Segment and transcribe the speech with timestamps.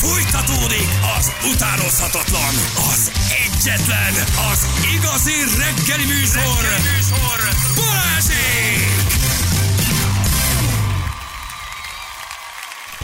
[0.00, 2.54] Fújtatódik az utánozhatatlan,
[2.92, 3.10] az
[3.44, 4.14] egyetlen,
[4.52, 7.38] az igazi reggeli műsor, reggeli műsor.
[7.76, 8.88] Balázsék!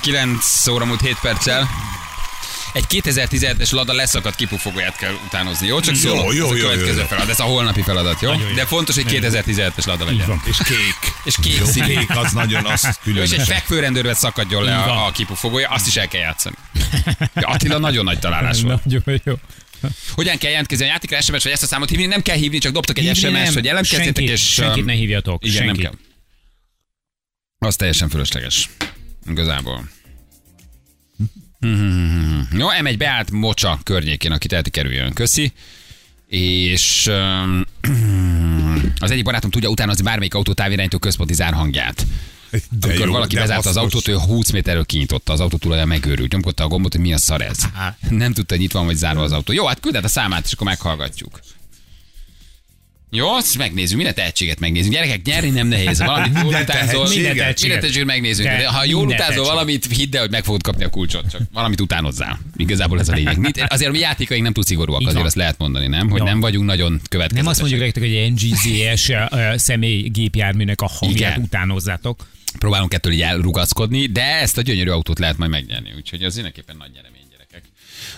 [0.01, 1.69] 9 óra múlt 7 perccel.
[2.73, 5.81] Egy 2017-es Lada leszakadt kipufogóját kell utánozni, jó?
[5.81, 7.07] Csak Jó, szólok, jó, ez a jó, következő jó, jó.
[7.07, 8.31] feladat, ez a holnapi feladat, jó?
[8.33, 8.55] Jó.
[8.55, 10.41] De fontos, hogy 2017-es Lada legyen.
[10.45, 11.13] És kék.
[11.25, 11.97] És kék Jó, színű.
[11.99, 13.47] kék az nagyon az És egy különös.
[13.49, 16.55] fekvőrendőrvet szakadjon le a, a kipufogója, azt is el kell játszani.
[17.35, 18.85] Attila nagyon nagy találás volt.
[18.85, 19.35] Nagyon jó.
[20.15, 22.07] Hogyan kell jelentkezni a játékra, SMS vagy ezt a számot hívni?
[22.07, 24.53] Nem kell hívni, csak dobtok egy SMS-t, hogy jelentkezzetek, és...
[24.53, 25.83] senkit um, ne hívjatok, Igen, senkit.
[25.83, 25.99] nem kell.
[27.59, 28.71] Az teljesen fölösleges.
[29.31, 29.89] Igazából.
[32.59, 35.13] Jó, M1 beállt Mocsa környékén, aki teheti kerüljön.
[35.13, 35.53] Köszi.
[36.27, 37.65] És um,
[39.05, 42.07] az egyik barátom tudja utánozni bármelyik autó távirányító központi zárhangját.
[42.51, 45.99] De Amikor jó, valaki de bezárt az autót, ő 20 méterről kinyitotta, az autó tulajdonosa
[46.01, 47.59] megőrült, nyomkodta a gombot, hogy mi a szar ez.
[48.09, 49.53] Nem tudta, hogy nyitva van, vagy zárva az autó.
[49.53, 51.41] Jó, hát küldett a számát, és akkor meghallgatjuk.
[53.11, 54.93] Jó, azt megnézzük, minden tehetséget megnézzük.
[54.93, 55.99] Gyerekek, nyerni nem nehéz.
[56.05, 57.15] Valamit jól Minden utánzol, tehetséget.
[57.35, 58.05] minden tehetséget.
[58.07, 58.47] megnézzük.
[58.47, 59.47] De De ha jól utánzol tehetséget.
[59.51, 61.31] valamit, hidd el, hogy meg fogod kapni a kulcsot.
[61.31, 62.41] Csak valamit utánozzál.
[62.57, 63.39] Igazából ez a lényeg.
[63.39, 65.27] Mit- Azért a mi játékaink nem túl szigorúak, Így azért van.
[65.27, 66.09] azt lehet mondani, nem?
[66.11, 66.25] Hogy Jó.
[66.25, 67.43] nem vagyunk nagyon következetesek.
[67.43, 69.11] Nem azt mondjuk nektek, hogy egy NGZS
[69.57, 71.43] személy gépjárműnek a hangját Igen.
[71.45, 72.27] utánozzátok.
[72.59, 75.93] Próbálunk ettől így elrugaszkodni, de ezt a gyönyörű autót lehet majd megnyerni.
[75.97, 77.63] Úgyhogy az mindenképpen nagy nyeremény, gyerekek.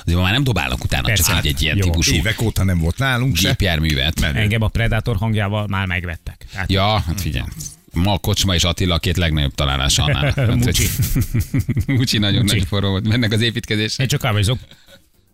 [0.05, 1.83] Azért már nem dobálnak utána, Persze, csak hát egy, ilyen jó.
[1.83, 3.49] típusú Évek óta nem volt nálunk se.
[3.49, 4.21] gépjárművet.
[4.21, 4.39] Menő.
[4.41, 6.47] Engem a Predator hangjával már megvettek.
[6.53, 7.47] Tehát Ja, hát figyelj.
[7.93, 10.33] Ma a Kocsma és Attila a két legnagyobb találása annál.
[10.37, 10.87] Hát, Mucsi.
[11.87, 12.57] Mucsi nagyon Mucsi.
[12.57, 13.09] nagy forró volt.
[13.09, 13.99] Mennek az építkezés.
[13.99, 14.59] Én csak ávazok.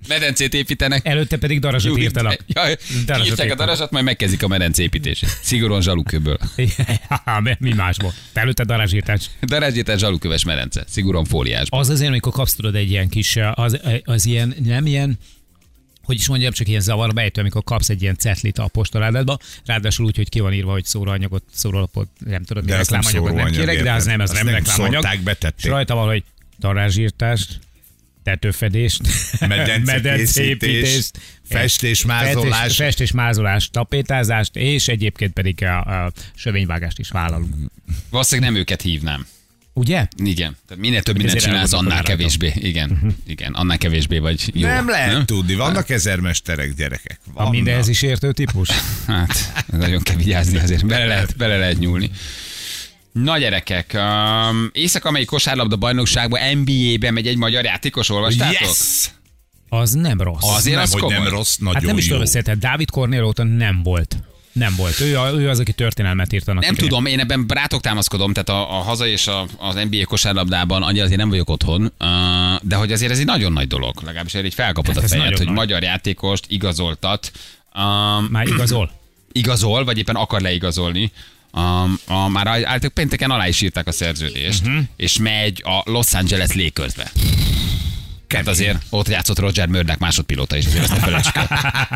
[0.08, 1.06] Medencét építenek.
[1.06, 2.44] Előtte pedig darazsat írtanak.
[2.54, 5.38] Jaj, Darazsat a darazsat, majd megkezdik a medence építését.
[5.42, 6.38] Szigorúan zsalukőből.
[7.58, 8.12] Mi másból?
[8.32, 9.30] Te előtte darazsírtás.
[9.42, 10.84] Darázsítás zsalukköves medence.
[10.88, 11.80] Szigorúan fóliásban.
[11.80, 15.18] Az azért, amikor kapsz tudod egy ilyen kis, az, az ilyen, nem ilyen,
[16.04, 20.06] hogy is mondjam, csak ilyen zavarba ejtő, amikor kapsz egy ilyen cetlit a postaládádba, ráadásul
[20.06, 23.82] úgy, hogy ki van írva, hogy szóróanyagot, szórólapot, nem tudod, mi az reklámanyagot nem kérek,
[23.82, 24.44] de az nem, az érted?
[24.44, 25.02] nem nem reklámanyag.
[25.02, 25.64] szórták, betették.
[25.64, 26.22] És rajta van, hogy
[26.58, 27.58] darázsírtást,
[28.24, 29.00] tetőfedést,
[29.84, 31.18] Medencekészítést,
[31.48, 32.58] festésmázolás.
[32.58, 37.54] festés- festésmázolás, tapétázást, és egyébként pedig a, a sövényvágást is vállalunk.
[38.10, 39.26] Valószínűleg nem őket hívnám.
[39.76, 40.06] Ugye?
[40.16, 40.56] Igen.
[40.68, 42.52] Tehát minél több mindent csinálsz, annál kevésbé.
[42.56, 43.16] Igen.
[43.26, 43.52] Igen.
[43.52, 44.66] Annál kevésbé vagy jó.
[44.68, 47.18] Nem lehet tudni, vannak ezermesterek gyerekek.
[47.26, 47.52] A Vannak.
[47.52, 48.68] mindenhez is értő típus?
[49.06, 50.86] Hát, nagyon kell vigyázni azért.
[50.86, 52.10] Bele lehet, bele lehet nyúlni.
[53.22, 58.60] Na gyerekek, um, Észak-Amerikai kosárlabda bajnokságban NBA-ben megy egy magyar játékos, olvastátok?
[58.60, 59.10] Yes!
[59.68, 60.54] Az nem rossz.
[60.56, 63.82] Azért nem, az hogy nem rossz, nagyon Hát nem is tudom Dávid Kornél óta nem
[63.82, 64.16] volt.
[64.52, 65.00] Nem volt.
[65.00, 66.90] Ő, a, ő az, aki történelmet írt annak Nem idején.
[66.90, 71.04] tudom, én ebben rátok támaszkodom, tehát a, a haza és a, az NBA kosárlabdában annyira
[71.04, 71.88] azért nem vagyok otthon, uh,
[72.62, 75.10] de hogy azért ez egy nagyon nagy dolog, legalábbis erre így felkapod Hát a ez
[75.10, 75.54] fejed, hogy nagy.
[75.54, 77.32] magyar játékost igazoltat,
[77.74, 78.90] um, Már igazol?
[79.32, 81.12] igazol, vagy éppen akar leigazolni.
[81.56, 84.82] Um, a, már állítólag pénteken alá is írták a szerződést, uh-huh.
[84.96, 87.10] és megy a Los Angeles Lakersbe.
[88.28, 91.48] Hát azért ott játszott Roger Murdoch másodpilóta is, azért ezt ne felejtsük el.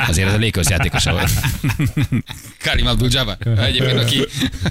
[0.08, 1.30] Azért ez a Lakers játékosa volt.
[2.64, 4.26] Karim Abdul-Jabbar, egyébként, aki,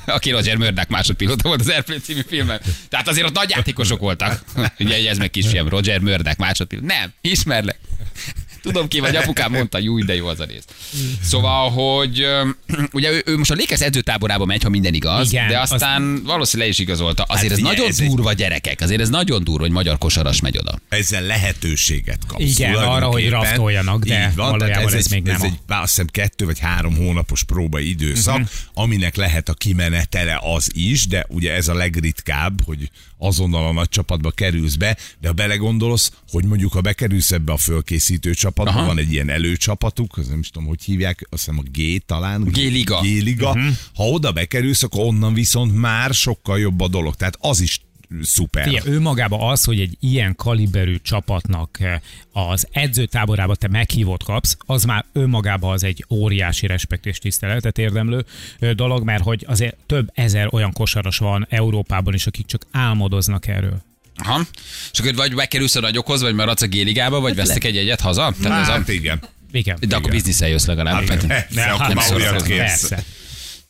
[0.05, 2.61] aki Roger Murdoch másodpilóta volt az Airplane című filmben.
[2.89, 4.43] Tehát azért ott nagy játékosok voltak.
[4.79, 6.87] Ugye ez meg kisfiam, Roger Murdoch másodpilóta.
[6.87, 7.79] Nem, ismerlek.
[8.67, 10.63] Tudom ki vagy, apukám mondta, jó, de jó az a rész.
[11.23, 12.25] Szóval, hogy
[12.91, 16.23] ugye ő, ő most a Lakers edzőtáborába megy, ha minden igaz, Igen, de azt- aztán
[16.23, 17.23] valószínűleg le is igazolta.
[17.23, 20.41] Azért Hát ez nagyon ez egy- durva gyerekek, azért ez nagyon durva, hogy magyar kosaras
[20.41, 20.79] megy oda.
[20.89, 22.43] ezzel lehetőséget kapsz.
[22.43, 25.53] Igen, arra, hogy draftoljanak, de van, valójában ez, ez egy, még nem ez a- egy,
[25.67, 28.49] azt hiszem, kettő vagy három hónapos próba időszak, uh-huh.
[28.73, 33.89] aminek lehet a kimenetele az is, de ugye ez a legritkább, hogy azonnal a nagy
[33.89, 38.85] csapatba kerülsz be, de ha belegondolsz, hogy mondjuk ha bekerülsz ebbe a fölkészítő csapatba, Aha.
[38.85, 42.43] van egy ilyen előcsapatuk, az nem is tudom, hogy hívják, azt hiszem a G talán.
[42.43, 42.99] G-liga.
[42.99, 43.49] G-liga.
[43.49, 43.73] Uh-huh.
[43.95, 47.15] Ha oda bekerülsz, akkor onnan viszont már sokkal jobb a dolog.
[47.15, 47.81] Tehát az is
[48.21, 48.63] szuper.
[48.63, 51.99] Figyelj, ő magába az, hogy egy ilyen kaliberű csapatnak eh,
[52.31, 58.25] az edzőtáborába te meghívót kapsz, az már önmagában az egy óriási respekt és tiszteletet érdemlő
[58.59, 63.47] ö, dolog, mert hogy azért több ezer olyan kosaras van Európában is, akik csak álmodoznak
[63.47, 63.81] erről.
[64.17, 64.41] Aha.
[64.93, 68.33] És akkor vagy bekerülsz a nagyokhoz, vagy maradsz a G-ligába, vagy vesztek egy egyet haza?
[68.41, 68.71] Tehát ez a...
[68.71, 69.19] Hát igen.
[69.51, 69.77] Igen.
[69.87, 71.07] De akkor bizniszel jössz legalább.
[71.07, 72.87] Hát, mert- persze, akkor nem már olyat kérsz.
[72.87, 73.03] Persze.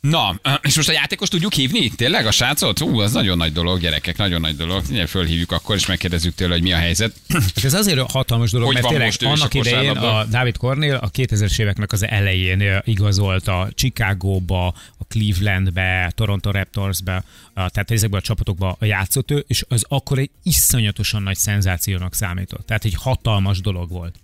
[0.09, 1.89] Na, és most a játékos tudjuk hívni?
[1.89, 2.81] Tényleg a srácot?
[2.81, 4.83] Ú, az nagyon nagy dolog, gyerekek, nagyon nagy dolog.
[4.89, 7.13] Ugye fölhívjuk akkor, és megkérdezzük tőle, hogy mi a helyzet.
[7.33, 11.12] Hát ez azért hatalmas dolog, Hogy mert tényleg annak a idején a David Cornél a
[11.12, 14.68] 2000-es éveknek az elején igazolt a Chicagóba,
[14.98, 17.15] a Clevelandbe, Toronto Raptorsbe,
[17.54, 22.65] a- tehát ezekben a csapatokban játszott ő, és az akkor egy iszonyatosan nagy szenzációnak számított.
[22.65, 24.15] Tehát egy hatalmas dolog volt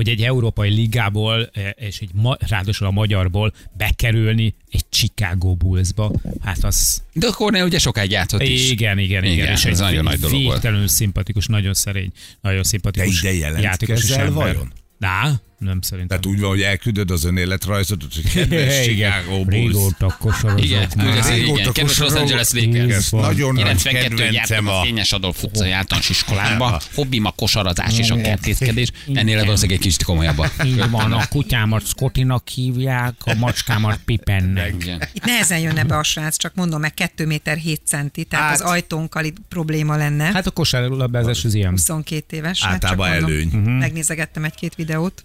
[0.00, 6.12] hogy egy európai ligából, eh, és egy ma, ráadásul a magyarból bekerülni egy Chicago Bullsba,
[6.42, 7.02] hát az...
[7.12, 8.70] De a Cornell ugye sokáig játszott is.
[8.70, 9.34] Igen, igen, igen.
[9.34, 10.88] Igen, és ez egy nagyon nagy dolog volt.
[10.88, 12.10] szimpatikus, nagyon szerény,
[12.40, 14.32] nagyon szimpatikus Te ide játékos és ember.
[14.32, 14.72] vajon?
[14.98, 16.20] Dá, nem szerintem.
[16.20, 19.72] Tehát úgy van, hogy elküldöd az önéletrajzot, hogy kedves Chicago Bulls.
[19.72, 20.64] Régóta kosarazok.
[20.64, 20.88] Igen,
[21.28, 22.12] Régóta igen, kedves Los.
[22.12, 23.10] Angeles Lakers.
[23.10, 24.82] Nagyon nagy 92 kedvencem a.
[24.82, 26.80] Fényes Adolf utcai általános iskolába.
[26.94, 28.90] Hobbim a kosarazás és a kertészkedés.
[29.14, 30.44] Ennél valószínűleg egy kicsit komolyabb.
[30.64, 34.74] Így van, a kutyámat Scottinak hívják, a macskámat Pipennek.
[34.80, 35.02] Igen.
[35.12, 38.60] Itt nehezen jönne be a srác, csak mondom meg 2 méter 7 centi, tehát Hát-
[38.60, 40.24] az ajtónkkal itt probléma lenne.
[40.24, 41.70] Hát, a kosárlabdázás az ilyen.
[41.70, 42.62] 22 éves.
[42.62, 43.48] hát Általában előny.
[43.52, 43.70] Mhm.
[43.70, 45.22] Megnézegettem egy-két videót.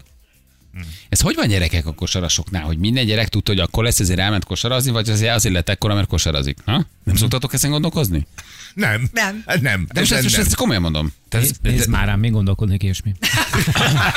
[1.10, 4.46] Ez hogy van gyerekek a kosarasoknál, hogy minden gyerek tudta, hogy akkor lesz, ezért elment
[4.46, 6.58] kosarazni, vagy azért, azért lett ekkora, mert kosarazik?
[6.66, 6.86] Ha?
[7.04, 8.28] Nem szoktatok ezen gondolkozni?
[8.74, 9.10] Nem.
[9.14, 9.44] Nem.
[9.46, 9.88] Hát Nem.
[9.94, 10.46] De most ezt, most nem.
[10.46, 11.14] ezt komolyan mondom.
[11.30, 13.12] Te, Nézd, nézd már rám, még gondolkodnék ilyesmi.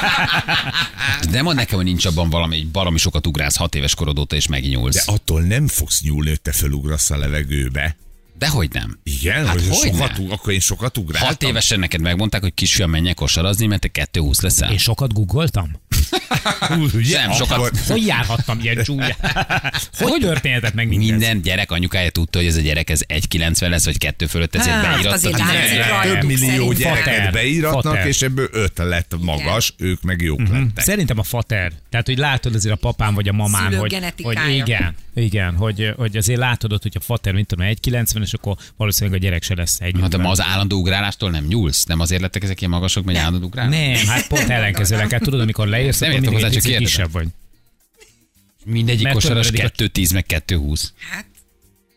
[1.31, 4.37] de mondd nekem, hogy nincs abban valami, egy baromi sokat ugrálsz hat éves korod óta,
[4.37, 4.95] és megnyúlsz.
[5.07, 7.97] De, attól nem fogsz nyúlni, hogy te fölugrasz a levegőbe.
[8.39, 8.99] De hogy nem?
[9.03, 11.29] Igen, Hát hogy sokat, ug- akkor én sokat ugráltam.
[11.29, 14.71] Hat évesen neked megmondták, hogy kisfiam menjek kosarazni, mert te 2-20 leszel.
[14.73, 15.81] Én sokat googoltam?
[16.95, 17.19] Ugye?
[17.21, 19.17] Nem, sokat- Akkor- Hogy járhattam ilyen csúnya?
[19.99, 21.09] Hogy történhetett meg mindez?
[21.09, 24.75] Minden gyerek anyukája tudta, hogy ez a gyerek ez 1,90 lesz, vagy 2 fölött, ezért
[24.75, 25.15] Hát, beíratta.
[25.15, 25.89] azért hogy látszik gyerek.
[25.91, 26.13] rajta.
[26.19, 27.33] Több millió gyereket Fater.
[27.33, 28.07] beíratnak, Fater.
[28.07, 30.85] és ebből öt lett magas, ők meg jók lettek.
[30.85, 31.73] Szerintem a fater.
[31.91, 36.17] Tehát, hogy látod azért a papám vagy a mamán, hogy, hogy igen, igen, hogy, hogy
[36.17, 39.55] azért látod ott, hogy a fater, mint tudom, 1,90, és akkor valószínűleg a gyerek se
[39.55, 39.97] lesz egy.
[39.97, 41.85] Na, de ma az állandó ugrálástól nem nyúlsz?
[41.85, 43.69] Nem azért lettek ezek ilyen magasok, mert állandó ugrál?
[43.69, 45.11] Nem, hát pont ellenkezőleg.
[45.11, 47.29] Hát tudod, amikor leérsz, Nem akkor hozzá, egy csak kisebb vagy.
[48.65, 50.83] Mindegyik Mert kosaras tudod, eddig 2,10 meg 2,20.
[51.11, 51.27] Hát,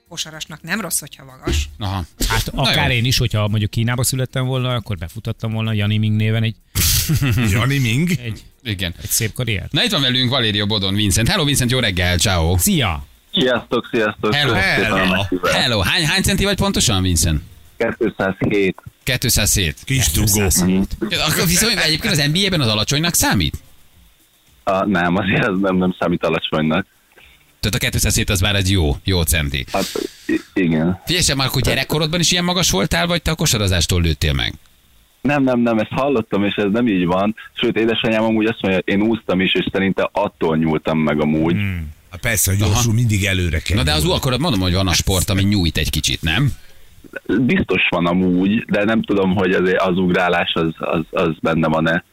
[0.10, 1.70] kosarasnak nem rossz, hogyha magas.
[1.80, 2.06] Aha.
[2.28, 2.96] Hát akár jó.
[2.96, 6.56] én is, hogyha mondjuk Kínába születtem volna, akkor befutattam volna Jani Ming néven egy,
[7.52, 8.12] Jani Ming?
[8.12, 8.94] egy, Igen.
[9.02, 9.72] egy szép karriert.
[9.72, 11.28] Na itt van velünk Valéria Bodon Vincent.
[11.28, 12.58] Hello Vincent, jó reggel, ciao.
[12.58, 13.06] Szia!
[13.32, 14.34] Sziasztok, sziasztok!
[14.34, 14.54] Hello.
[14.54, 15.24] Hello.
[15.44, 17.42] Hello, hány, hány centi vagy pontosan, Vincent?
[17.98, 18.82] 207.
[19.04, 19.76] 207.
[19.86, 20.42] Kis dugó.
[21.30, 23.58] Akkor viszont egyébként az NBA-ben az alacsonynak számít?
[24.64, 26.86] A, nem, azért ez nem, nem számít alacsonynak.
[27.60, 29.66] Tehát a 207 az már egy jó, jó centi.
[29.72, 29.92] Hát
[30.54, 31.02] igen.
[31.06, 34.54] Figyelj, sem, Marko, gyerekkorodban is ilyen magas voltál, vagy te a kosarazástól lőttél meg?
[35.22, 37.36] Nem, nem, nem, ezt hallottam, és ez nem így van.
[37.54, 41.54] Sőt, édesanyám amúgy azt mondja, én úsztam is, és szerintem attól nyúltam meg amúgy.
[41.54, 41.90] Hmm.
[42.12, 43.78] Hát persze, hogy gyorsul, mindig előre kell.
[43.78, 46.54] Na de az akkor mondom, hogy van a sport, ami nyújt egy kicsit, nem?
[47.40, 52.04] Biztos van amúgy, de nem tudom, hogy az, az ugrálás az, az, az benne van-e.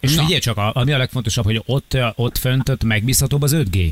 [0.00, 0.22] És Na.
[0.22, 3.90] figyelj csak, a- ami a legfontosabb, hogy ott, ott fönt ott megbízhatóbb az 5G.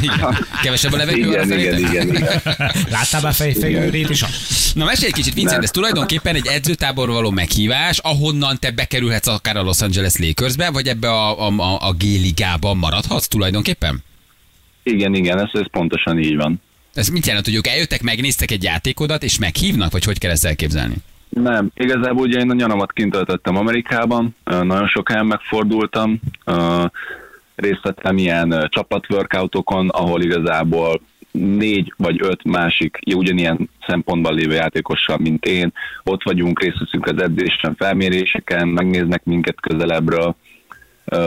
[0.00, 0.36] Igen.
[0.62, 2.42] Kevesebb a levegő Igen, igen, igen, igen.
[2.90, 4.24] Láttál már fejfejűrét is?
[4.74, 9.56] Na mesélj egy kicsit, Vincent, ez tulajdonképpen egy edzőtáborba való meghívás, ahonnan te bekerülhetsz akár
[9.56, 14.02] a Los Angeles Lakersbe, vagy ebbe a, a, a, a G-ligában maradhatsz tulajdonképpen?
[14.88, 16.60] Igen, igen, ez, ez pontosan így van.
[16.94, 20.44] Ez mit jelent, hogy ők eljöttek, megnéztek egy játékodat, és meghívnak, vagy hogy kell ezt
[20.44, 20.94] elképzelni?
[21.28, 26.20] Nem, igazából ugye én a nyaramat kint töltöttem Amerikában, nagyon sok helyen megfordultam,
[27.54, 31.00] részt vettem ilyen csapatworkoutokon, ahol igazából
[31.30, 35.72] négy vagy öt másik ugyanilyen szempontban lévő játékossal, mint én,
[36.04, 40.36] ott vagyunk, részt veszünk az edzésen, felméréseken, megnéznek minket közelebbről,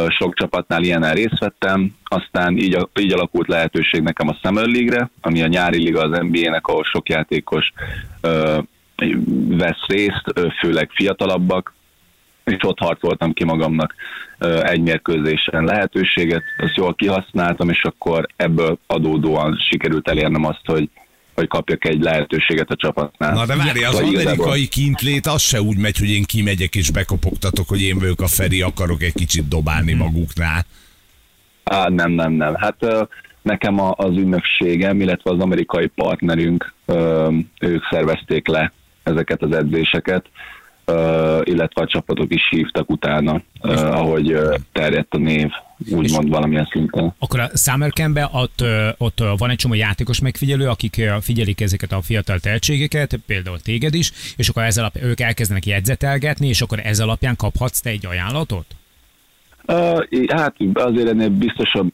[0.10, 5.42] sok csapatnál ilyenen részt vettem, aztán így, így alakult lehetőség nekem a Summer League-re, ami
[5.42, 7.74] a nyári liga az NBA-nek, ahol sok játékos
[9.48, 10.24] vesz részt,
[10.60, 11.74] főleg fiatalabbak,
[12.44, 13.96] és ott harcoltam ki magamnak
[14.62, 20.90] egy mérkőzésen lehetőséget, ezt jól kihasználtam, és akkor ebből adódóan sikerült elérnem azt, hogy,
[21.36, 23.34] hogy kapjak egy lehetőséget a csapatnál.
[23.34, 26.76] Na de várj, az Vagy igazából- amerikai kintlét az se úgy megy, hogy én kimegyek
[26.76, 30.66] és bekopogtatok, hogy én vagyok a Feri, akarok egy kicsit dobálni maguknál.
[31.64, 32.56] Á, nem, nem, nem.
[32.56, 32.76] Hát
[33.42, 36.74] nekem az ügynökségem, illetve az amerikai partnerünk,
[37.60, 38.72] ők szervezték le
[39.04, 40.26] ezeket az edzéseket,
[41.44, 43.42] illetve a csapatok is hívtak utána,
[43.92, 44.38] ahogy
[44.72, 45.50] terjedt a név,
[45.90, 47.14] úgymond valamilyen szinten.
[47.20, 48.64] Akkor a Summer Camp-ben ott,
[48.98, 54.12] ott van egy csomó játékos megfigyelő, akik figyelik ezeket a fiatal tehetségeket, például téged is,
[54.38, 58.66] és akkor ez alapján ők elkezdenek jegyzetelgetni, és akkor ez alapján kaphatsz te egy ajánlatot?
[59.68, 61.92] Uh, hát azért ennél biztosabb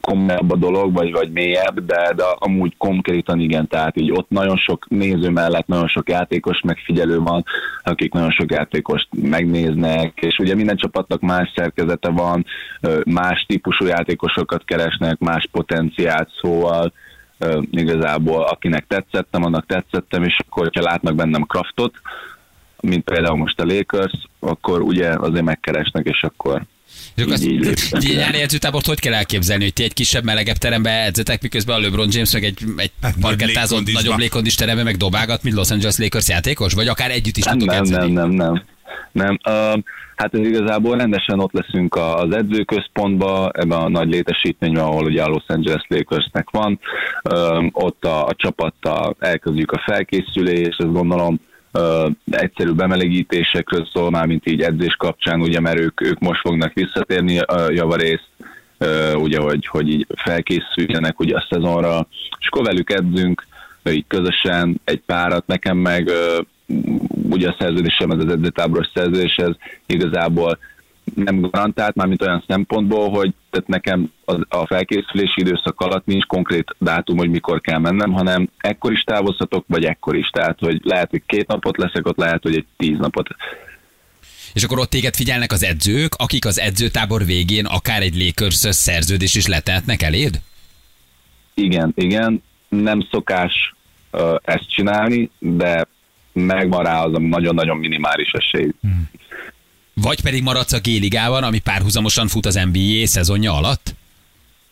[0.00, 4.56] komolyabb a dolog, vagy, vagy mélyebb, de, de amúgy konkrétan igen, tehát így ott nagyon
[4.56, 7.44] sok néző mellett nagyon sok játékos megfigyelő van,
[7.82, 12.46] akik nagyon sok játékost megnéznek, és ugye minden csapatnak más szerkezete van,
[13.04, 16.92] más típusú játékosokat keresnek, más potenciált, szóval
[17.70, 21.94] igazából akinek tetszettem, annak tetszettem, és akkor, hogyha látnak bennem kraftot,
[22.80, 26.62] mint például most a Lakers, akkor ugye azért megkeresnek, és akkor
[27.14, 27.66] És akkor azt, így,
[28.00, 31.80] így nyári edzőtábort hogy kell elképzelni, hogy ti egy kisebb, melegebb terembe edzetek, miközben a
[31.80, 35.96] LeBron James meg egy, egy Hát, parkettázott, nagyobb légkondis terembe meg dobálgat, mint Los Angeles
[35.98, 36.72] Lakers játékos?
[36.74, 38.12] Vagy akár együtt is Nem, tudtok nem, edzeni?
[38.12, 38.62] nem, nem, nem.
[39.12, 39.38] nem.
[39.74, 39.82] Uh,
[40.16, 45.22] hát ez igazából rendesen ott leszünk a- az edzőközpontban, ebben a nagy létesítményben, ahol ugye
[45.22, 46.80] a Los Angeles Lakersnek van.
[47.30, 51.40] Uh, ott a, a csapattal elkezdjük a felkészülést, ezt gondolom
[51.74, 56.72] uh, egyszerű bemelegítésekről szól, már mint így edzés kapcsán, ugye, mert ők, ők most fognak
[56.72, 58.28] visszatérni uh, javarészt,
[59.14, 62.06] ugye, hogy, hogy így felkészüljenek ugye a szezonra,
[62.38, 63.46] és akkor velük edzünk,
[63.90, 66.10] így közösen egy párat, nekem meg
[67.30, 69.52] ugye a szerződésem, ez az edzőtáboros szerződés, ez
[69.86, 70.58] igazából
[71.14, 74.12] nem garantált, már mint olyan szempontból, hogy tehát nekem
[74.48, 79.64] a felkészülési időszak alatt nincs konkrét dátum, hogy mikor kell mennem, hanem ekkor is távozhatok,
[79.68, 80.28] vagy ekkor is.
[80.28, 83.28] Tehát, hogy lehet, hogy két napot leszek ott, lehet, hogy egy tíz napot.
[84.52, 89.34] És akkor ott téged figyelnek az edzők, akik az edzőtábor végén akár egy Lakers szerződés
[89.34, 90.40] is letehetnek eléd?
[91.54, 93.74] Igen, igen, nem szokás
[94.10, 95.86] ö, ezt csinálni, de
[96.32, 98.70] megvan rá az a nagyon-nagyon minimális esély.
[99.94, 103.94] Vagy pedig maradsz a G-ligában, ami párhuzamosan fut az NBA szezonja alatt?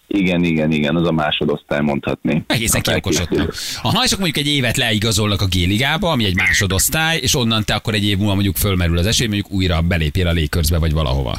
[0.06, 2.44] Igen, igen, igen, az a másodosztály mondhatni.
[2.46, 3.28] Egészen A felkészülés.
[3.28, 3.90] kiokosodtam.
[3.90, 7.74] Aha, és akkor mondjuk egy évet leigazolnak a G-ligába, ami egy másodosztály, és onnan te
[7.74, 11.36] akkor egy év múlva mondjuk fölmerül az esély, mondjuk újra belépél a Lakersbe, vagy valahova.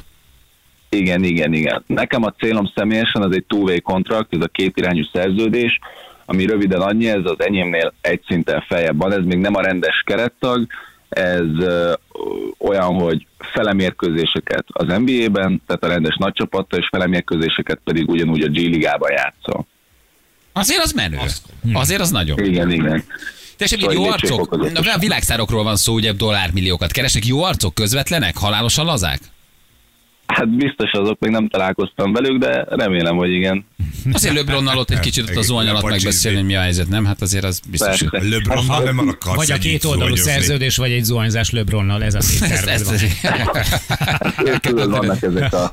[0.89, 1.83] Igen, igen, igen.
[1.87, 5.79] Nekem a célom személyesen az egy two-way kontrakt, ez a két irányú szerződés,
[6.25, 10.03] ami röviden annyi, ez az enyémnél egy szinten feljebb van, ez még nem a rendes
[10.05, 10.67] kerettag,
[11.13, 11.67] ez
[12.57, 19.11] olyan, hogy felemérkőzéseket az NBA-ben, tehát a rendes nagycsapattal, és felemérkőzéseket pedig ugyanúgy a G-ligában
[19.11, 19.65] játszol.
[20.53, 21.17] Azért az menő.
[21.73, 22.45] Azért az nagyon.
[22.45, 23.03] Igen, igen.
[23.57, 24.51] Tessék, Szóval jó arcok,
[24.93, 27.25] a világszárokról van szó, ugye dollármilliókat keresnek.
[27.25, 29.19] Jó arcok közvetlenek, halálosan lazák?
[30.27, 33.65] Hát biztos azok, még nem találkoztam velük, de remélem, hogy igen.
[34.11, 37.05] Azért LeBronnal ott egy kicsit ott a zuhany alatt megbeszélni, hogy mi a helyzet, nem?
[37.05, 38.01] Hát azért az biztos.
[38.01, 38.29] hogy-.
[38.29, 42.19] LeBron nem akarsz Vagy a két oldalú szerződés, vagy egy zuhanyzás LeBronnal, ez a
[44.61, 45.71] Tudod, vannak ezek a,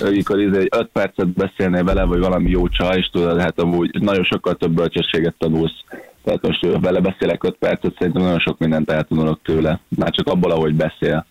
[0.00, 3.90] amikor izé egy öt percet beszélnél vele, vagy valami jó csaj, és tudod, hát amúgy
[4.00, 5.84] nagyon sokkal több bölcsességet tanulsz.
[6.24, 9.80] Tehát most vele beszélek öt percet, szerintem nagyon sok mindent eltanulok tőle.
[9.88, 11.26] Már csak abból, ahogy beszél.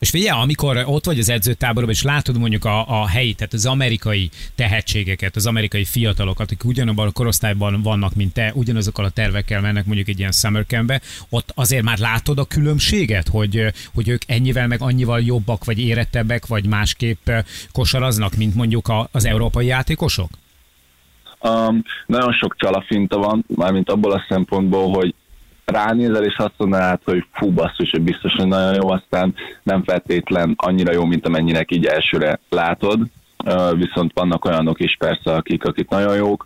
[0.00, 3.66] És figyelj, amikor ott vagy az edzőtáborban, és látod mondjuk a, a helyi, tehát az
[3.66, 9.60] amerikai tehetségeket, az amerikai fiatalokat, akik ugyanabban a korosztályban vannak, mint te, ugyanazokkal a tervekkel
[9.60, 14.22] mennek mondjuk egy ilyen summer campbe, ott azért már látod a különbséget, hogy, hogy ők
[14.26, 17.30] ennyivel meg annyival jobbak, vagy érettebbek, vagy másképp
[17.72, 20.30] kosaraznak, mint mondjuk a, az európai játékosok?
[21.40, 25.14] Um, nagyon sok csalafinta van, mármint abból a szempontból, hogy
[25.70, 30.54] ránézel, és azt mondanád, hogy fú, basszus, hogy biztos, hogy nagyon jó, aztán nem feltétlen
[30.56, 33.00] annyira jó, mint amennyinek így elsőre látod.
[33.72, 36.44] Viszont vannak olyanok is persze, akik, akik nagyon jók.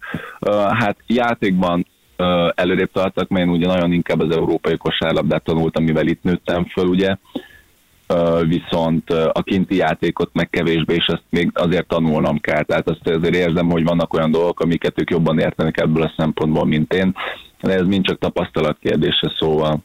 [0.71, 1.87] Hát játékban
[2.55, 6.87] előrébb tartak, mert én ugye nagyon inkább az európai kosárlabdát tanultam, mivel itt nőttem föl,
[6.87, 7.17] ugye.
[8.47, 12.63] Viszont a kinti játékot meg kevésbé, és azt még azért tanulnom kell.
[12.63, 16.67] Tehát azt azért érzem, hogy vannak olyan dolgok, amiket ők jobban értenek ebből a szempontból,
[16.67, 17.15] mint én.
[17.61, 19.79] De ez mind csak tapasztalat kérdése, szóval.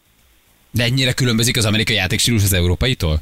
[0.71, 3.21] De ennyire különbözik az amerikai játékstílus az európaitól?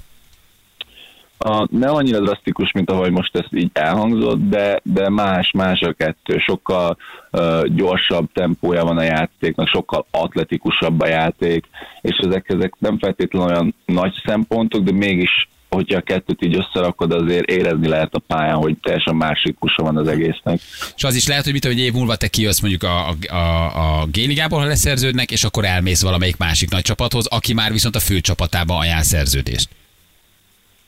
[1.38, 5.94] A, nem annyira drasztikus, mint ahogy most ez így elhangzott, de, de más, más a
[5.94, 6.38] kettő.
[6.38, 6.98] Sokkal
[7.32, 11.66] uh, gyorsabb tempója van a játéknak, sokkal atletikusabb a játék,
[12.02, 17.12] és ezek, ezek nem feltétlenül olyan nagy szempontok, de mégis hogyha a kettőt így összerakod,
[17.12, 20.60] azért érezni lehet a pályán, hogy teljesen másik kusa van az egésznek.
[20.96, 23.36] És az is lehet, hogy mit tudom, egy év múlva te kijössz mondjuk a, a,
[23.36, 27.96] a, a G-ligából, ha leszerződnek, és akkor elmész valamelyik másik nagy csapathoz, aki már viszont
[27.96, 29.70] a fő csapatában ajánl szerződést.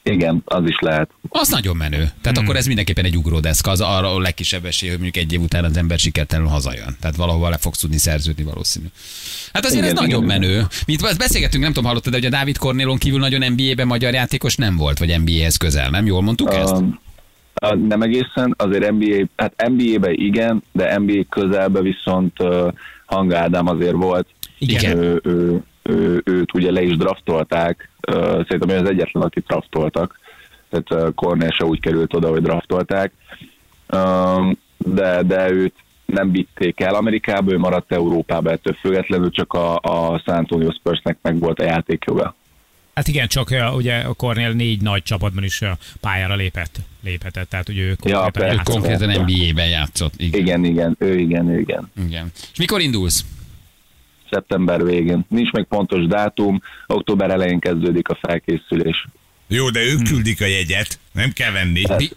[0.10, 1.10] Igen, az is lehet.
[1.30, 1.98] Az nagyon menő.
[2.22, 2.44] Tehát hmm.
[2.44, 5.64] akkor ez mindenképpen egy ugródeszka, az arra a legkisebb esély, hogy mondjuk egy év után
[5.64, 6.96] az ember sikertelenül hazajön.
[7.00, 8.86] Tehát valahova le fogsz tudni szerződni valószínű.
[9.54, 10.66] Hát azért Igen, ez nagyon igen, menő.
[10.86, 14.14] Mint ezt beszélgettünk, nem tudom, hallottad, de hogy a Dávid Kornélon kívül nagyon NBA-ben magyar
[14.14, 16.06] játékos nem volt, vagy NBA-hez közel, nem?
[16.06, 16.76] Jól mondtuk ezt?
[16.76, 17.00] Um,
[17.54, 22.74] a- nem egészen, azért NBA, hát NBA-ben igen, de NBA közelben viszont uh,
[23.06, 24.28] Hang Ádám azért volt.
[24.58, 24.98] Igen.
[24.98, 27.90] Ő, ő, ő, őt ugye le is draftolták,
[28.48, 30.20] szerintem ő az egyetlen, akit draftoltak.
[30.70, 33.12] Tehát Cornél se úgy került oda, hogy draftolták.
[34.78, 35.74] De, de őt
[36.06, 41.18] nem vitték el Amerikába, ő maradt Európába ettől függetlenül, csak a, a San Antonio Spursnek
[41.22, 42.36] meg volt a játékjoga.
[42.94, 45.62] Hát igen, csak ugye a Cornél négy nagy csapatban is
[46.00, 48.54] pályára lépett, léphetett, tehát hogy ő konkrétan persze.
[48.54, 48.74] játszott.
[48.74, 50.14] Konkrétan NBA-ben játszott.
[50.18, 50.40] Igen.
[50.40, 51.92] Igen, igen, ő igen, ő igen.
[52.06, 52.32] Igen.
[52.52, 53.26] És mikor indulsz?
[54.32, 55.26] Szeptember végén.
[55.30, 59.06] Nincs még pontos dátum, október elején kezdődik a felkészülés.
[59.52, 61.82] Jó, de ők küldik a jegyet, nem kell venni.
[61.98, 62.14] Bi-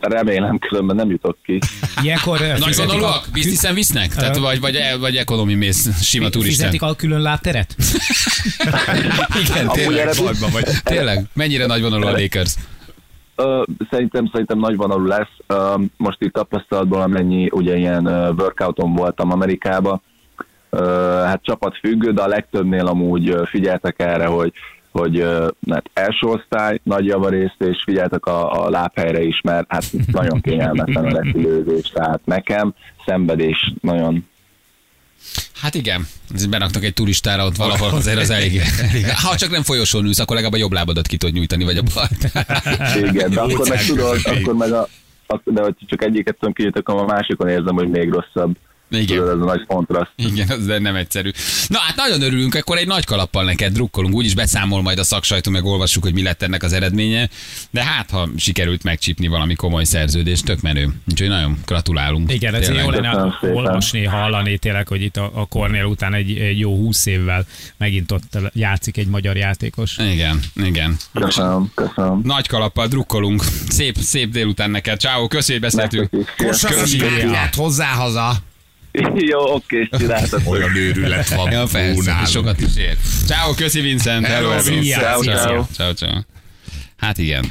[0.00, 1.58] Remélem, különben nem jutok ki.
[2.02, 3.20] Ilyenkor uh, Nagy fizetik a?
[3.32, 4.14] Businessen visznek?
[4.14, 6.56] Tehát vagy, vagy, vagy ekonomi mész, sima turistán?
[6.56, 7.76] fizetik a külön látteret?
[9.48, 10.08] Igen, tényleg.
[10.22, 10.64] Bajban vagy.
[10.84, 11.24] Tényleg?
[11.32, 12.54] Mennyire nagy vonalú a Lakers?
[13.90, 15.60] Szerintem, szerintem nagy vonalú lesz.
[15.96, 18.06] Most itt tapasztalatból, amennyi ugye ilyen
[18.38, 20.02] workouton voltam Amerikába,
[21.24, 24.52] hát csapat függő, de a legtöbbnél amúgy figyeltek erre, hogy
[24.90, 25.24] hogy
[25.70, 31.04] hát első osztály, nagy javarészt, és figyeltek a, a lábhelyre is, mert hát nagyon kényelmetlen
[31.04, 32.74] a repülőzés, tehát nekem
[33.06, 34.26] szenvedés nagyon
[35.60, 38.60] Hát igen, Ez beraknak egy turistára ott valahol, azért az elég.
[38.90, 41.76] elég- Ha csak nem folyosón ülsz, akkor legalább a jobb lábadat ki tudod nyújtani, vagy
[41.76, 42.08] a bal.
[43.10, 44.88] Igen, de akkor meg tudod, akkor meg a,
[45.26, 48.56] a, de hogy csak egyiket tudom kinyitni, akkor a másikon érzem, hogy még rosszabb.
[48.90, 49.06] Igen.
[49.06, 50.10] Tudod, ez a nagy kontraszt.
[50.16, 51.30] Igen, az nem egyszerű.
[51.68, 55.50] Na hát nagyon örülünk, akkor egy nagy kalappal neked drukkolunk, úgyis beszámol majd a szaksajtó,
[55.50, 57.28] meg olvassuk, hogy mi lett ennek az eredménye.
[57.70, 60.88] De hát, ha sikerült megcsípni valami komoly szerződést, tök menő.
[61.10, 62.32] Úgyhogy nagyon gratulálunk.
[62.32, 66.58] Igen, ez jó lenne olvasni, hallani tényleg, hogy itt a, a Cornél után egy, egy
[66.58, 69.98] jó húsz évvel megint ott játszik egy magyar játékos.
[69.98, 70.96] Igen, igen.
[71.12, 72.20] Köszönöm, köszönöm.
[72.24, 73.42] Nagy kalappal drukkolunk.
[73.68, 75.00] Szép, szép délután neked.
[75.00, 76.10] Ciao, hogy beszéltünk.
[76.84, 78.36] Szívet hozzá haza.
[79.30, 80.50] Jó, oké, csináltatok.
[80.52, 81.50] Olyan őrület van.
[81.50, 82.26] Ja, persze, nálunk.
[82.28, 82.96] sokat is ér.
[83.26, 84.26] Ciao, köszi Vincent.
[84.26, 85.22] Hello, Vincent.
[85.22, 86.20] Ciao, Ciao, ciao.
[86.96, 87.50] Hát igen.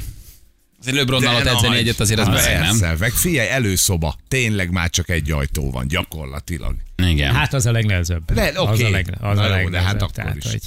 [0.80, 2.98] Azért LeBronnal De ott edzeni egyet azért az Hát beszél, nem?
[3.00, 4.16] Meg figyelj, előszoba.
[4.28, 6.76] Tényleg már csak egy ajtó van, gyakorlatilag.
[6.96, 7.34] Igen.
[7.34, 8.36] Hát az a legnehezebb.
[8.36, 8.86] Le- Az oké.
[8.86, 9.92] a, leg, az Na a jó, de legnehezebb.
[9.92, 10.52] hát akkor tehát, is.
[10.52, 10.62] Hogy...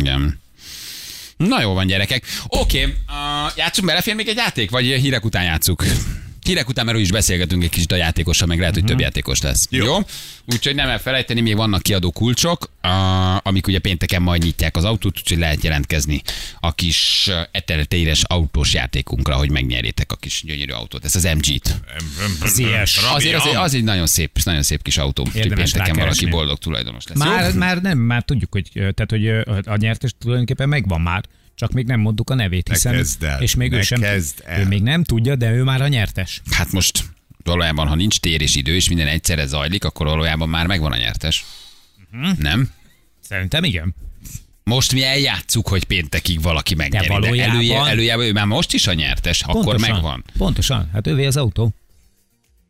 [0.00, 0.40] Igen.
[1.36, 2.24] Na jó van, gyerekek.
[2.46, 5.84] Oké, okay, uh, játszunk, belefér még egy játék, vagy hírek után játszuk?
[6.50, 9.40] Hírek után, mert úgy is beszélgetünk egy kicsit a játékossal, meg lehet, hogy több játékos
[9.40, 9.66] lesz.
[9.70, 9.84] Jó.
[9.84, 9.98] Jó.
[10.46, 12.70] Úgyhogy nem elfelejteni, még vannak kiadó kulcsok,
[13.42, 16.22] amik ugye pénteken majd nyitják az autót, úgyhogy lehet jelentkezni
[16.60, 21.04] a kis eteretéres autós játékunkra, hogy megnyerjétek a kis gyönyörű autót.
[21.04, 21.80] Ez az MG-t.
[22.46, 22.96] Zies.
[23.14, 25.22] Azért az, egy- az egy nagyon szép, nagyon szép kis autó.
[25.22, 27.18] Úgyhogy pénteken valaki boldog tulajdonos lesz.
[27.18, 29.28] Már, már nem, már tudjuk, hogy, tehát, hogy
[29.66, 31.24] a nyertes tulajdonképpen megvan már,
[31.60, 34.00] csak még nem mondtuk a nevét, Ne hiszen, kezd el, és még ne ő sem,
[34.00, 34.60] kezd el.
[34.60, 36.42] ő még nem tudja, de ő már a nyertes.
[36.50, 37.04] Hát most
[37.44, 40.96] valójában, ha nincs tér és idő, és minden egyszerre zajlik, akkor valójában már megvan a
[40.96, 41.44] nyertes.
[42.10, 42.28] Mhm.
[42.38, 42.70] Nem?
[43.28, 43.94] Szerintem igen.
[44.64, 47.06] Most mi eljátszuk, hogy péntekig valaki megnyeri.
[47.06, 50.24] De valójában- elője, előjában ő már most is a nyertes, akkor Pontosan, megvan.
[50.38, 51.74] Pontosan, hát ővé az autó.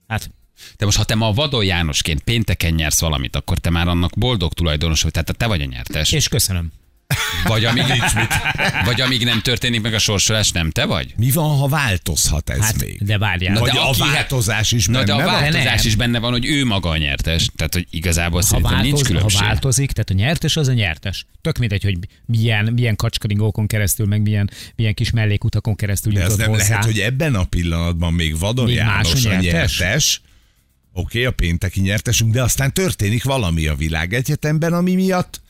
[0.08, 0.30] Hát
[0.76, 4.52] De most, ha te ma Vadon Jánosként pénteken nyersz valamit, akkor te már annak boldog
[4.52, 6.12] tulajdonos vagy, tehát te vagy a nyertes.
[6.12, 6.72] És köszönöm.
[7.44, 7.84] Vagy amíg,
[8.84, 11.14] vagy amíg nem történik meg a sorsolás, nem te vagy?
[11.16, 13.02] Mi van, ha változhat ez Hát, még?
[13.02, 13.54] de várjál.
[13.54, 15.40] Na, de a aki- változás is Na de benne a van?
[15.40, 17.48] változás is benne van, hogy ő maga a nyertes.
[17.56, 19.40] Tehát, hogy igazából ha, szerintem nincs változ, ha különbség.
[19.40, 21.26] változik, tehát a nyertes az a nyertes.
[21.40, 26.24] Tök mindegy, hogy milyen, milyen kacskaringókon keresztül, meg milyen, milyen kis mellékutakon keresztül De az
[26.30, 26.68] jutott nem hozzá.
[26.68, 29.78] lehet, hogy ebben a pillanatban még Vadon Még más János a a nyertes?
[29.78, 30.20] nyertes.
[30.92, 35.40] Oké, a pénteki nyertesünk, de aztán történik valami a világegyetemben, ami miatt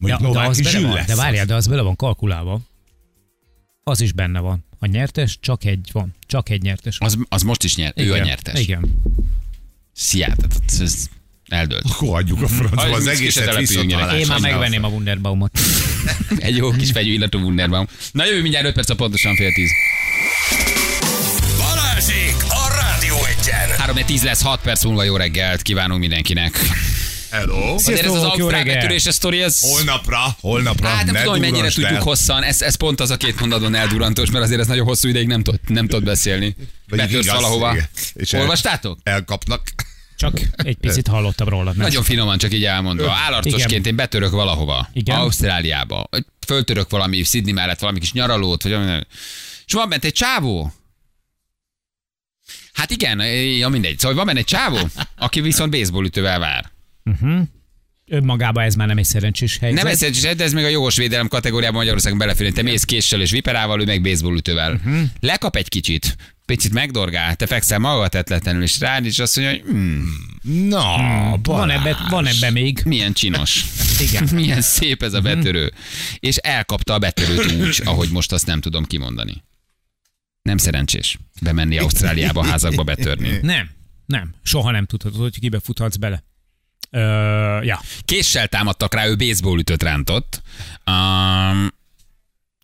[0.00, 2.60] Ja, de, az bele van, de várjál, de az bele van kalkulálva.
[3.82, 4.64] Az is benne van.
[4.78, 6.14] A nyertes csak egy van.
[6.26, 6.98] Csak egy nyertes.
[6.98, 7.08] van.
[7.08, 8.60] Az, az most is nyer, ő a Igen, nyertes.
[8.60, 9.02] Igen.
[9.92, 11.08] Szia, tehát ez-
[11.48, 11.84] eldőlt.
[11.90, 14.20] Akkor hagyjuk a francba, az egészet visszatalálás.
[14.20, 15.58] Én már megvenném a Wunderbaumot.
[16.38, 17.86] Egy jó kis fegyű illatú Wunderbaum.
[18.12, 19.70] Na jövő mindjárt 5 perc a pontosan fél 10.
[21.58, 23.78] Balázsék a Rádió Egyen!
[23.78, 26.58] 3 10 lesz, 6 perc múlva jó reggelt kívánunk mindenkinek.
[27.36, 27.74] Hello.
[27.74, 29.60] Azért ez az ausztrál betöréses sztori, ez...
[29.60, 30.88] Holnapra, holnapra.
[30.88, 32.00] Hát nem ne tudom, hogy mennyire tudjuk el.
[32.00, 35.26] hosszan, ez, ez pont az a két mondaton eldurantós, mert azért ez nagyon hosszú ideig
[35.26, 36.56] nem tud, nem tud beszélni.
[36.88, 37.76] Betörsz valahova.
[38.14, 38.98] És Olvastátok?
[39.02, 39.62] Elkapnak.
[40.16, 41.64] Csak egy picit hallottam róla.
[41.64, 41.76] Nem.
[41.76, 43.12] Nagyon finoman, csak így elmondva.
[43.12, 44.88] Állarcosként én betörök valahova.
[44.92, 45.16] Igen.
[45.16, 46.08] Ausztráliába.
[46.46, 49.00] Föltörök valami Sydney mellett valami kis nyaralót, vagy valami.
[49.66, 50.72] És van bent egy csávó.
[52.72, 53.98] Hát igen, ja mindegy.
[53.98, 54.78] Szóval van benne egy csávó,
[55.18, 56.74] aki viszont baseballütővel vár.
[58.08, 59.82] Önmagában ez már nem egy szerencsés helyzet.
[59.82, 62.52] Nem egyszerűen, de ez még a jogos védelem kategóriában Magyarországon belefér.
[62.52, 64.72] Te mész késsel és viperával, ő meg baseballütővel.
[64.72, 65.02] Uh-huh.
[65.20, 69.70] Lekap egy kicsit, picit megdorgál, te fekszel maga tetletlenül, és rád, és azt mondja, hogy
[69.70, 70.04] hmm,
[70.68, 71.80] Na, Van Balázs.
[71.80, 72.80] ebbe, van ebbe még.
[72.84, 73.64] milyen csinos.
[74.08, 74.28] Igen.
[74.34, 75.72] milyen szép ez a betörő.
[76.18, 79.44] És elkapta a betörőt úgy, ahogy most azt nem tudom kimondani.
[80.42, 83.38] Nem szerencsés bemenni Ausztráliába házakba betörni.
[83.42, 83.70] Nem.
[84.06, 86.24] Nem, soha nem tudhatod, hogy kibe futhatsz bele.
[86.90, 87.00] Ö,
[87.62, 87.80] ja.
[88.04, 90.42] Késsel támadtak rá, ő baseball ütőt rántott.
[90.86, 91.72] Um,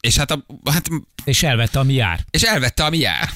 [0.00, 0.88] és hát, a, hát
[1.24, 2.24] És elvette, ami jár.
[2.30, 3.30] és elvette, ami jár.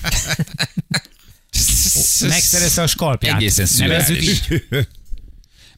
[2.21, 3.37] Megszerezte a skalpját.
[3.37, 4.41] Egészen szürreális.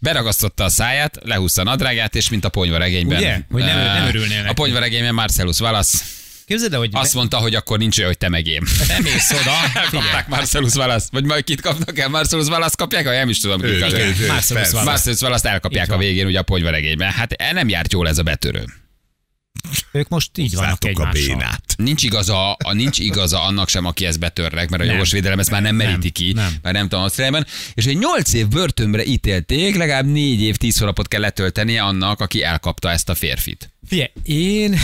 [0.01, 3.19] Beragasztotta a száját, lehúzta a nadrágát, és mint a ponyvaregényben.
[3.19, 3.41] Ugye?
[3.51, 4.51] Hogy nem- nem örülnének.
[4.51, 5.99] A ponyvaregényben Marcellus Wallace
[6.49, 8.63] Képzeld el, hogy azt mondta, hogy akkor nincs olyan, hogy te meg én.
[8.89, 9.55] nem mész oda.
[9.91, 11.07] Kapták Marcellus Wallace.
[11.11, 12.09] Vagy majd kit kapnak el?
[12.09, 13.05] Marcellus Wallace kapják?
[13.05, 14.27] Vagy nem is tudom, ő, ő,
[14.85, 17.11] Marcellus Wallace elkapják a végén ugye a ponyvaregényben.
[17.11, 18.65] Hát el nem járt jól ez a betörő.
[19.93, 21.13] Ők most így vannak a egymással.
[21.13, 21.63] bénát.
[21.77, 25.51] Nincs igaza, a, nincs igaza annak sem, aki ezt betörnek, mert a jogos védelem ezt
[25.51, 26.55] már nem meríti ki, nem.
[26.63, 27.47] már nem tudom Ausztriában.
[27.75, 32.43] És egy 8 év börtönbre ítélték, legalább 4 év 10 hónapot kell letöltenie annak, aki
[32.43, 33.73] elkapta ezt a férfit.
[33.89, 34.79] Figyelj, én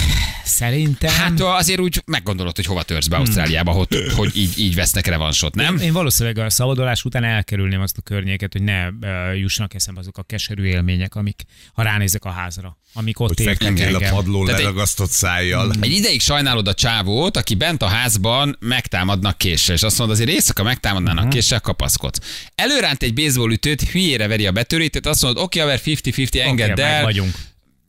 [0.45, 1.11] szerintem...
[1.13, 5.55] Hát azért úgy meggondolod, hogy hova törsz be Ausztráliába, hogy, hogy így, így vesznek revansot,
[5.55, 5.77] nem?
[5.77, 10.19] Én valószínűleg a szabadulás után elkerülném azt a környéket, hogy ne uh, jussanak eszembe azok
[10.19, 14.61] a keserű élmények, amik, ha ránézek a házra, amik ott Hogy értek a padlón Tehát
[14.61, 15.73] egy- leragasztott szájjal.
[15.81, 20.31] Egy ideig sajnálod a csávót, aki bent a házban megtámadnak késsel, és azt mondod, azért
[20.31, 22.19] éjszaka megtámadnának késsel, kapaszkodsz.
[22.55, 26.83] Előránt egy baseball ütőt, hülyére veri a betörítőt, azt mondod, oké, haver, 50-50, engedd Oké,
[26.83, 26.93] el.
[26.95, 27.35] meg vagyunk.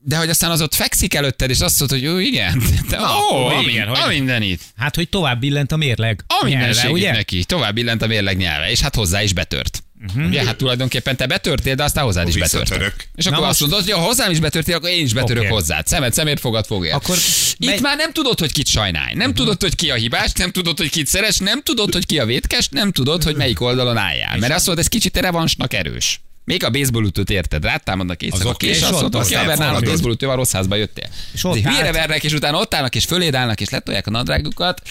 [0.08, 3.46] De hogy aztán az ott fekszik előtted, és azt mondod, hogy jó, igen, de, ó,
[3.48, 4.62] a, igen, hogy- a mindenit.
[4.78, 6.24] Hát, hogy tovább billent a mérleg.
[6.28, 7.12] A minden nyelve, ugye?
[7.12, 7.44] neki.
[7.44, 9.84] Tovább billent a mérleg nyelve, és hát hozzá is betört.
[10.08, 10.26] Uh-huh.
[10.26, 13.10] Ugye, hát tulajdonképpen te betörtél, de aztán hozzád is betörtek.
[13.16, 15.52] És akkor Na azt mondod, hogy ha hozzám is betörtél, akkor én is betörök Oké.
[15.52, 15.88] hozzád.
[15.88, 16.96] Szemed szemért fogad fogja.
[16.96, 17.18] Akkor
[17.58, 19.14] Itt megy- már nem tudod, hogy kit sajnálj.
[19.14, 22.20] Nem tudod, hogy ki a hibás, nem tudod, hogy kit szeres, nem tudod, hogy ki
[22.20, 24.38] a vétkes, nem tudod, hogy melyik oldalon álljál.
[24.38, 26.20] Mert azt mondod, ez kicsit revansnak erős.
[26.46, 29.60] Még a baseballütőt érted, rátámadnak éjszaka, Az oké, és és azt mondod, azt hogy nálam
[29.62, 29.90] elfogadod.
[29.90, 31.08] baseballütővel rossz házba jöttél.
[31.34, 34.12] És ott hülyére állt- vernek, és utána ott állnak, és föléd állnak, és letolják a
[34.12, 34.82] nadrágukat,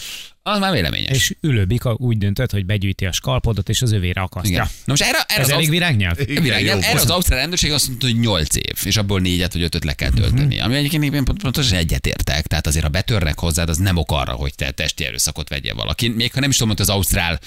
[0.46, 1.16] az már véleményes.
[1.16, 4.52] És ülőbika úgy döntött, hogy begyűjti a skalpodot, és az övére akasztja.
[4.52, 4.64] Igen.
[4.64, 6.20] Na most erre, erre Ez az elég virágnyelv?
[6.20, 9.52] Igen, Virág, jó erre az ausztrál rendőrség azt mondta, hogy 8 év, és abból négyet
[9.52, 10.60] vagy ötöt le kell tölteni.
[10.60, 12.46] Ami egyébként én pont, pontosan egyetértek.
[12.46, 16.08] Tehát azért, ha betörnek hozzád, az nem ok arra, hogy te testi erőszakot vegyél valaki.
[16.08, 17.40] Még ha nem is tudom, hogy az ausztrál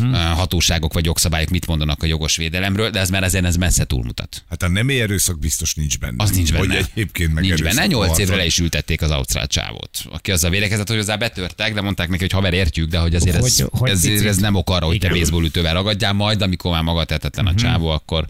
[0.00, 3.84] uh, hatóságok vagy jogszabályok mit mondanak a jogos védelemről, de ez már ezen ez messze
[3.84, 4.44] túlmutat.
[4.50, 6.22] Hát a nem erőszak biztos nincs benne.
[6.22, 6.74] Az nincs benne.
[6.74, 7.80] Hogy egyébként meg Nincs benne.
[7.80, 11.74] erőszak 8 évre le is ültették az ausztrál csávót, aki azzal védekezett, hogy hozzá betörtek,
[11.74, 14.26] de mondták neki, hogy haver értjük, de hogy azért ez, Hogy- hogy ez, picit.
[14.26, 15.18] ez nem ok arra, hogy te Igen.
[15.18, 17.54] baseball ütővel ragadjál, majd amikor már maga tetetlen Mhm.
[17.54, 18.26] a csávó, akkor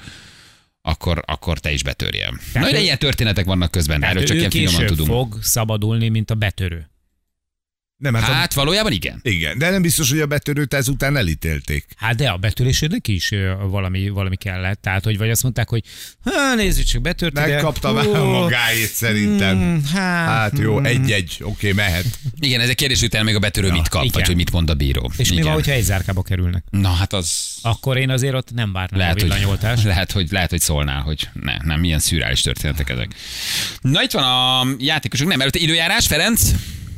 [0.87, 2.39] akkor, akkor te is betörjél.
[2.55, 5.09] Na, ő- ilyen történetek vannak közben, erről csak ilyen finoman tudunk.
[5.09, 6.89] fog szabadulni, mint a betörő.
[8.11, 9.21] Nem, hát, Hát valójában igen.
[9.25, 11.87] a, igen, de nem biztos, hogy a betörőt ezután elítélték.
[11.97, 13.31] Hát de a betörésődnek is
[13.69, 14.83] valami, valami kellett.
[14.83, 15.83] Tehát, hogy vagy azt mondták, hogy
[16.25, 17.35] hát nézzük csak betört.
[17.35, 19.57] Megkapta már a magáét szerintem.
[19.57, 22.05] Mm, hát, Hát jó, egy-egy, oké, mehet.
[22.39, 24.15] Igen, ez egy kérdés, hogy még a betörő mit kap, igen.
[24.15, 25.13] vagy hogy mit mond a bíró.
[25.17, 25.47] És mi igen.
[25.47, 26.65] van, hogyha egy zárkába kerülnek?
[26.71, 27.57] Na hát az...
[27.63, 29.85] Akkor én azért ott nem várnám Lehet a hogy, villanyoltást.
[29.93, 33.15] lehet, hogy, lehet, hogy szólnál, hogy ne, nem, milyen szürreális történetek ezek.
[33.81, 36.51] Na itt van a játékosok, nem, előtte időjárás, Ferenc.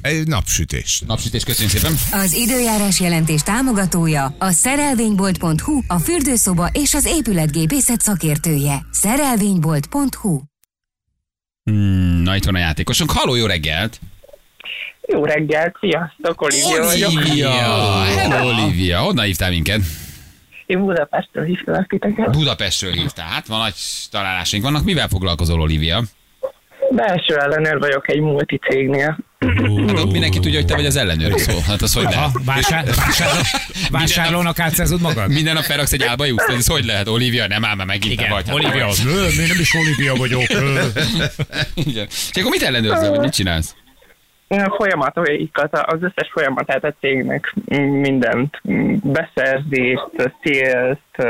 [0.02, 1.02] Egy napsütés.
[1.06, 2.20] Napsütés, köszönjük szépen.
[2.20, 8.76] Az időjárás jelentés támogatója a szerelvénybolt.hu, a fürdőszoba és az épületgépészet szakértője.
[8.90, 10.40] Szerelvénybolt.hu
[11.64, 13.10] Hmm, Na itt van a játékosunk.
[13.10, 14.00] Halló, jó reggelt!
[15.08, 17.10] Jó reggelt, sziasztok, Olivia vagyok.
[17.16, 17.50] Olivia!
[18.02, 18.98] Hello, Olivia!
[18.98, 19.80] Honnan hívtál minket?
[20.66, 22.30] Én Budapestről hívtalak titeket.
[22.30, 23.26] Budapestről hívtál.
[23.28, 23.74] Hát van nagy
[24.10, 24.84] találásunk vannak.
[24.84, 26.02] Mivel foglalkozol, Olivia?
[26.90, 29.18] Belső ellenőr vagyok egy multicégnél.
[29.96, 31.58] Ott mindenki tudja, hogy te vagy az ellenőr szó.
[31.66, 32.30] Hát az hogy lehet?
[32.44, 33.40] vásár, vásárló,
[33.90, 35.28] vásárlónak átszázod magad?
[35.28, 37.08] Minden nap felraksz egy álba jutsz, ez hogy lehet?
[37.08, 38.46] Olivia, nem áll már megint Igen, vagy.
[38.46, 38.86] Hát, Olivia.
[39.04, 40.42] Nő, mi nem is Olivia vagyok.
[41.74, 42.06] Igen.
[42.08, 43.74] És akkor mit ellenőrzöl, vagy mit csinálsz?
[44.48, 47.54] Én a folyamataikat, az összes folyamatát a cégnek
[48.00, 48.60] mindent,
[49.02, 51.28] beszerzést, szélzt,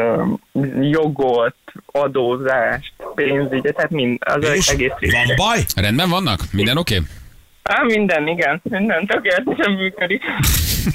[0.81, 5.59] jogot, adózást, pénzügyet, tehát mind, az És egész van baj?
[5.77, 6.41] Rendben vannak?
[6.53, 7.03] Minden oké?
[7.67, 10.23] Á, minden, igen, minden tökéletesen működik.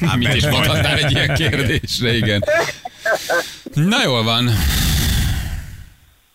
[0.01, 0.17] Okay?
[0.17, 2.43] Mit is mondhatnál egy ilyen kérdésre, igen.
[3.73, 4.49] Na jól van.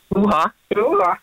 [0.09, 1.21] Uha, uha.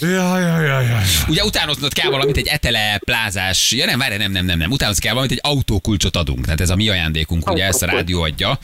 [0.00, 0.98] Ja, ja, ja, ja.
[1.28, 5.04] Ugye utánoznod kell valamit, egy etele plázás, ja nem, várj, nem, nem, nem, nem, utánoznod
[5.04, 8.58] kell valamit, egy autókulcsot adunk, tehát ez a mi ajándékunk, ugye ezt a rádió adja,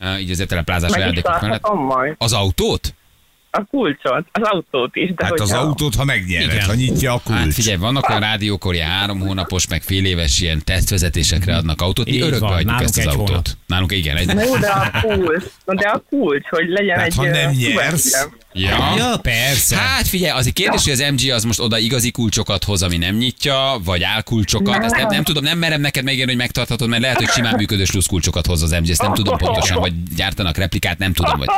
[0.00, 1.64] Uh, így az etele plázás ajándékunk mellett.
[2.18, 2.94] Az autót?
[3.56, 6.64] A kulcsot, az autót is, de Hát az hogyha- autót, ha megnyered, Igen.
[6.66, 7.38] ha nyitja a kulcs.
[7.38, 11.80] Hát figyelj, vannak olyan rádiók, ahol ilyen három hónapos, meg fél éves ilyen tesztvezetésekre adnak
[11.82, 12.10] autót.
[12.10, 13.28] Mi örökbe van, adjuk nálunk ezt az autót.
[13.28, 13.46] hónap.
[13.66, 17.14] Nálunk igen, egy, jó, de a kulcs, de a kulcs, hogy legyen Tehát egy...
[17.16, 18.28] ha nem nyersz.
[18.56, 18.94] Ja.
[18.96, 19.76] Ja, persze.
[19.76, 23.16] Hát figyelj, azért kérdés, hogy az MG az most oda igazi kulcsokat hoz, ami nem
[23.16, 24.84] nyitja, vagy álkulcsokat.
[24.84, 27.84] Ezt nem, nem tudom, nem merem neked megérni, hogy megtarthatod, mert lehet, hogy simán működő
[27.84, 31.48] sluszkulcsokat hoz az MG, ezt nem tudom pontosan, vagy gyártanak replikát, nem tudom, vagy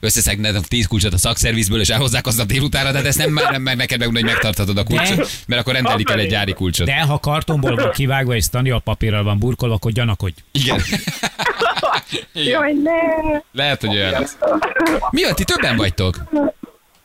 [0.00, 3.76] összeszednek 10 kulcsot a szakszervizből, és elhozzák azt a délutára, de ezt nem merem meg
[3.76, 6.86] neked megmondani, hogy megtarthatod a kulcsot, mert akkor rendelik el egy gyári kulcsot.
[6.86, 8.44] De ha kartonból van kivágva és
[8.84, 10.34] papírral van burkolva, akkor gyanakodj.
[10.52, 10.80] Igen.
[12.32, 12.92] Jaj, ne!
[13.52, 14.38] Lehet, hogy olyan lesz.
[15.10, 16.16] Mi van, ti többen vagytok?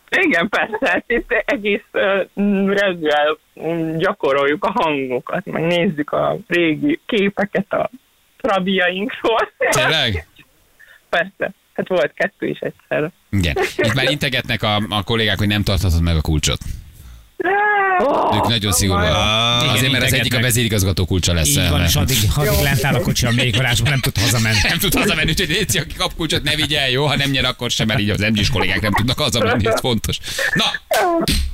[0.09, 6.99] Igen, persze, hát itt egész uh, reggel mm, gyakoroljuk a hangokat, meg nézzük a régi
[7.05, 7.89] képeket a
[8.37, 9.51] trabiainkról.
[9.69, 10.27] Tényleg?
[11.09, 13.11] Persze, hát volt kettő is egyszer.
[13.29, 13.55] Igen.
[13.77, 16.59] Itt már integetnek a, a kollégák, hogy nem tarthatod meg a kulcsot.
[18.35, 19.13] Ők nagyon szigorúak.
[19.15, 21.47] Ah, Azért, mert az egyik a vezérigazgató kulcsa lesz.
[21.47, 24.57] Így van, és addig, addig lent áll a kocsi a mélygarázsban, nem tud hazamenni.
[24.69, 27.05] nem tud hazamenni, úgyhogy Léci, aki kap kulcsot, ne vigye el, jó?
[27.05, 30.17] Ha nem nyer, akkor sem, mert így az mg kollégák nem tudnak hazamenni, ez fontos.
[30.53, 30.65] Na,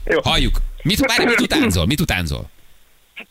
[0.06, 0.20] Jó.
[0.24, 0.58] halljuk.
[0.84, 1.86] Mit, várj, mit utánzol?
[1.86, 2.50] Mit utánzol?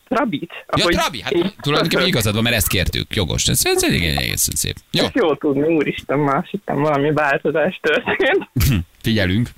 [0.08, 0.50] Trabit.
[0.52, 3.14] Ja, Ahogy- Trabi, hát tulajdonképpen igazad van, mert ezt kértük.
[3.14, 3.46] Jogos.
[3.46, 4.76] Ez, ez egész, egészen szép.
[4.90, 8.48] Jó, Ezt Jó tudni, úristen, más hittem valami változás történt.
[9.02, 9.50] figyelünk.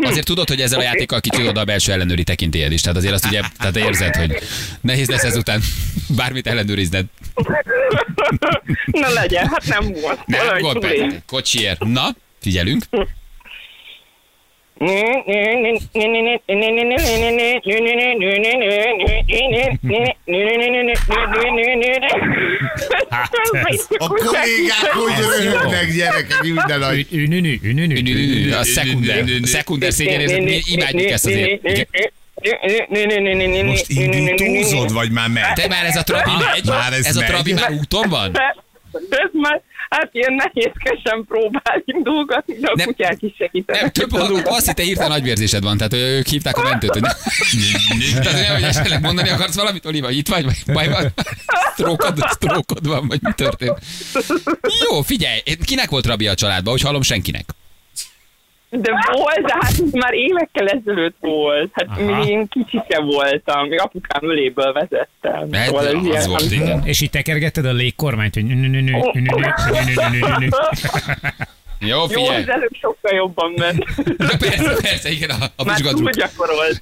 [0.00, 2.80] Azért tudod, hogy ezzel a játékkal kicsit oda a belső ellenőri tekintélyed is.
[2.80, 4.38] Tehát azért azt ugye, tehát érzed, hogy
[4.80, 5.60] nehéz lesz ezután
[6.08, 7.04] bármit ellenőrizned.
[8.84, 10.26] Na legyen, hát nem volt.
[10.26, 11.22] Nem, persze.
[11.26, 11.84] Kocsiért.
[11.84, 12.08] Na,
[12.40, 12.84] figyelünk.
[23.98, 28.52] A kollégák hogy röhögnek gyerekek minden ününü.
[28.52, 31.60] A szekunder, a szekunder szégyenérzet, mi imádjuk ezt azért.
[33.64, 35.52] Most indítózod, vagy már megy?
[35.54, 36.64] Te már ez a trabi megy?
[36.64, 38.32] Már ez ez a trabi már úton van?
[38.92, 42.86] Ez már, hát ilyen nehézkesen próbál indulgatni, de a Nem.
[42.86, 43.80] kutyák is segítenek.
[43.82, 46.90] Nem, több halló, azt hitte hirtelen nagyvérzésed van, tehát ők hívták a mentőt.
[46.90, 47.02] Hogy...
[48.22, 51.12] tehát nem, hogy esetleg mondani akarsz valamit, Oliva, itt vagy, vagy baj van?
[51.72, 53.78] Sztrókod, sztrókod van, vagy mi történt?
[54.88, 57.44] Jó, figyelj, kinek volt rabia a családban, hogy hallom senkinek?
[58.70, 61.70] De volt, de hát ez már évekkel ezelőtt volt.
[61.72, 62.16] Hát Aha.
[62.16, 65.52] még én kicsike voltam, még apukám öléből vezettem.
[65.52, 66.82] Hát, Szóval az ilyen, volt, igen.
[66.84, 69.28] És így tekergetted a légkormányt, hogy ünününü, ününü,
[69.72, 70.48] ününü, ününü.
[70.48, 70.58] Jó,
[71.80, 72.42] Jó, figyelj.
[72.42, 73.84] az előbb sokkal jobban ment.
[74.38, 76.10] Persze, persze, igen, a, a Már vizsgadruk.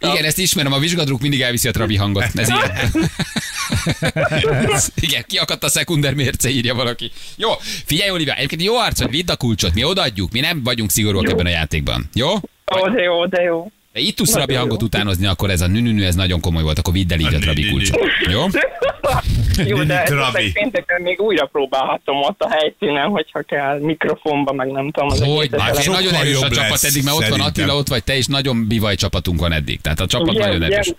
[0.01, 2.25] Igen, ezt ismerem, a vizsgadruk mindig elviszi a trabi hangot.
[2.35, 2.71] Ez ilyen.
[5.01, 7.11] Igen, kiakadt a szekunder mérce, írja valaki.
[7.37, 7.51] Jó,
[7.85, 11.29] figyelj, Olivia, egyébként jó arc, hogy vidd a kulcsot, mi odaadjuk, mi nem vagyunk szigorúak
[11.29, 12.09] ebben a játékban.
[12.15, 12.33] Jó?
[12.77, 13.71] Ó, de jó, de jó.
[13.97, 16.93] De itt tudsz Nagyon hangot utánozni, akkor ez a nününű, ez nagyon komoly volt, akkor
[16.93, 17.71] vidd el így a Trabi nününű.
[17.71, 18.01] kulcsot.
[18.31, 18.45] Jó?
[19.73, 24.91] Jó, de esetleg pénteken még újra próbálhatom ott a helyszínen, hogyha kell, mikrofonba, meg nem
[24.91, 25.09] tudom.
[25.09, 25.49] Az Hogy?
[25.59, 27.41] Hát ele- nagyon erős a csapat eddig, mert ott van.
[27.41, 29.81] Attila, ott vagy te, és nagyon bivaj csapatunk van eddig.
[29.81, 30.93] Tehát a csapat nagyon erős.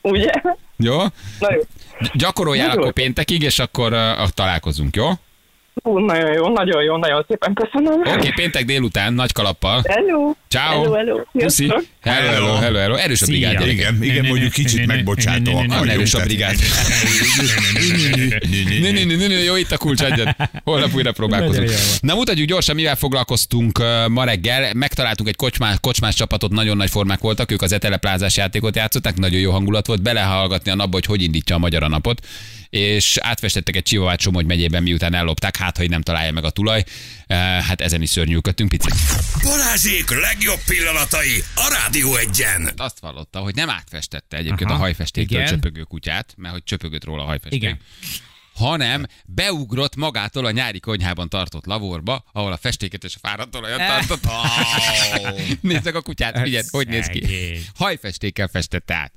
[0.00, 0.30] Ugye?
[0.76, 0.96] Jó?
[1.38, 1.60] Na jó.
[2.12, 5.08] Gyakoroljál akkor péntekig, és akkor uh, találkozunk, jó?
[5.82, 8.00] Ú, nagyon jó, nagyon jó, nagyon szépen köszönöm.
[8.00, 9.82] Oké, okay, péntek délután, nagy kalappal.
[9.88, 10.32] Hello.
[10.48, 10.82] Ciao.
[10.82, 11.20] Hello, hello.
[11.32, 11.64] Puszi.
[11.64, 11.84] Sziasztok.
[12.00, 12.94] Hello, hello, hello, hello.
[12.94, 13.34] Erős a Szia.
[13.34, 13.52] brigád.
[13.52, 13.78] gyerekek.
[13.78, 16.56] Igen, igen, mondjuk kicsit megbocsátóak Nagyon erős a brigád.
[19.44, 20.36] Jó, itt a kulcs, adjad.
[20.64, 21.70] Holnap újra próbálkozunk.
[22.00, 24.74] Na mutatjuk gyorsan, mivel foglalkoztunk uh, ma reggel.
[24.74, 29.16] Megtaláltunk egy kocsmás, kocsmás csapatot, nagyon nagy formák voltak, ők az Etele plázás játékot játszották,
[29.16, 32.20] nagyon jó hangulat volt, belehallgatni a napba, hogy hogy indítja a magyar a napot
[32.76, 36.50] és átfestettek egy csivavát Somogy megyében, miután ellopták, hát ha így nem találja meg a
[36.50, 36.84] tulaj.
[37.28, 38.94] Uh, hát ezen is szörnyűködtünk picit.
[39.42, 42.72] Balázsék legjobb pillanatai a Rádió egyen.
[42.76, 45.52] Azt vallotta, hogy nem átfestette egyébként Aha, a hajfestéktől igen.
[45.52, 47.62] csöpögő kutyát, mert hogy csöpögött róla a hajfesték.
[47.62, 47.78] Igen.
[48.54, 54.24] hanem beugrott magától a nyári konyhában tartott lavorba, ahol a festéket és a fáradtolajat tartott.
[55.60, 57.26] Nézd meg a kutyát, figyelj, hogy néz ki.
[57.74, 59.12] Hajfestékkel festette át.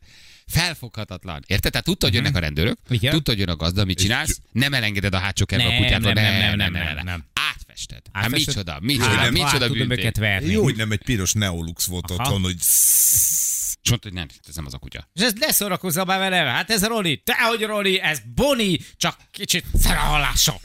[0.50, 1.44] Felfoghatatlan.
[1.48, 1.72] Érted?
[1.72, 2.94] Tehát tudta, hogy jönnek a rendőrök, Mhm.
[2.94, 3.12] Igen.
[3.12, 6.14] tudta, hogy jön a gazda, mit csinálsz, nem elengeded a hátsó kerbe a Nem, kutyától.
[6.14, 7.24] nem, nem, nem, nem, nem, nem.
[7.34, 8.02] Átfested.
[8.14, 10.00] Hát micsoda, micsoda, Hát, micsoda tudom büntény.
[10.00, 10.52] őket verni.
[10.52, 12.56] Jó, hogy nem egy piros Neolux volt otthon, hogy
[13.84, 15.10] És mondta, hogy nem, ez nem az a kutya.
[15.14, 19.18] És ez ne szórakozzál már velem, hát ez Roli, te hogy Roli, ez Boni, csak
[19.32, 20.60] kicsit szerahallása.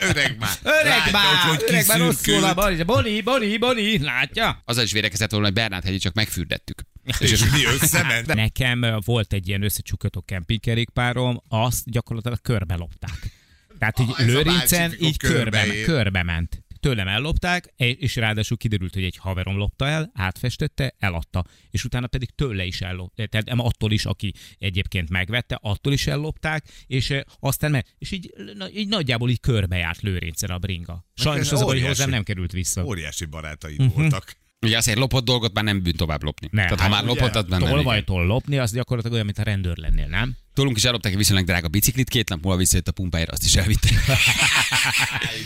[0.00, 0.50] öreg már.
[0.62, 4.62] Öreg Látja, már, hogy öreg már rosszul a Boni, Boni, Boni, Boni, látja?
[4.64, 6.82] Azzal is védekezett volna, hogy Bernát hegyi csak megfürdettük.
[7.18, 8.26] És mi összement?
[8.26, 13.38] Nekem volt egy ilyen összecsukató kempingkerékpárom, azt gyakorlatilag körbe lopták.
[13.78, 16.64] Tehát így Ah, ez a Lőrincen így körbe, körbe ment.
[16.80, 22.30] Tőlem ellopták, és ráadásul kiderült, hogy egy haverom lopta el, átfestette, eladta, és utána pedig
[22.34, 27.20] tőle is ellopták, tehát nem attól is, aki egyébként megvette, attól is ellopták, és eh,
[27.38, 28.34] aztán meg, és így,
[28.74, 31.06] így nagyjából így körbejárt Lőrincen a bringa.
[31.14, 32.84] Sajnos ez az, hogy hozzám nem került vissza.
[32.84, 34.36] Óriási barátaid voltak.
[34.62, 36.48] Ugye azért lopott dolgot már nem bűn tovább lopni.
[36.50, 36.64] Nem.
[36.64, 37.70] Tehát ha már Hát lopott, az már nem.
[37.70, 40.36] Tolvajtól lopni, az gyakorlatilag olyan, mint a rendőr lennél, nem?
[40.60, 43.56] Tőlünk is ellopták egy viszonylag drága biciklit, két nap múlva visszajött a pumpájára, azt is
[43.56, 43.98] elvitték.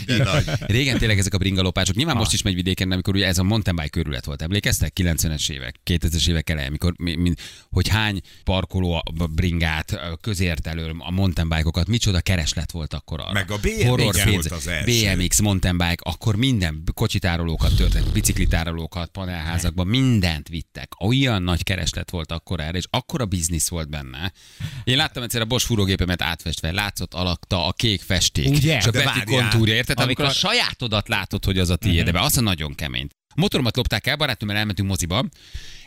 [0.59, 1.95] Régen tényleg ezek a bringalopások.
[1.95, 4.41] Nyilván most is megy vidéken, amikor ugye ez a mountain bike körület volt.
[4.41, 4.93] Emlékeztek?
[4.95, 7.33] 90-es évek, 2000-es évek eleje, amikor, mi, mi,
[7.69, 13.19] hogy hány parkoló a bringát, a közért elől, a mountain bike-okat, micsoda kereslet volt akkor
[13.19, 13.31] arra.
[13.31, 15.15] Meg a BMX Horror volt az első.
[15.15, 20.91] BMX, mountain bike, akkor minden kocsitárolókat törtek, biciklitárolókat, panelházakban, mindent vittek.
[20.99, 24.33] Olyan nagy kereslet volt akkor erre, és akkora biznisz volt benne.
[24.83, 28.49] Én láttam egyszer a Bosch fúrógépemet átfestve, látszott alakta a kék festék.
[28.49, 28.77] Ugye?
[28.77, 29.25] És a várjál.
[29.25, 29.99] kontúrja, érted?
[29.99, 33.07] Amikor, Amikor- a sajátodat látod, hogy az a tiéd, de az a nagyon kemény.
[33.35, 35.25] A motoromat lopták el, barátommal elmentünk moziba.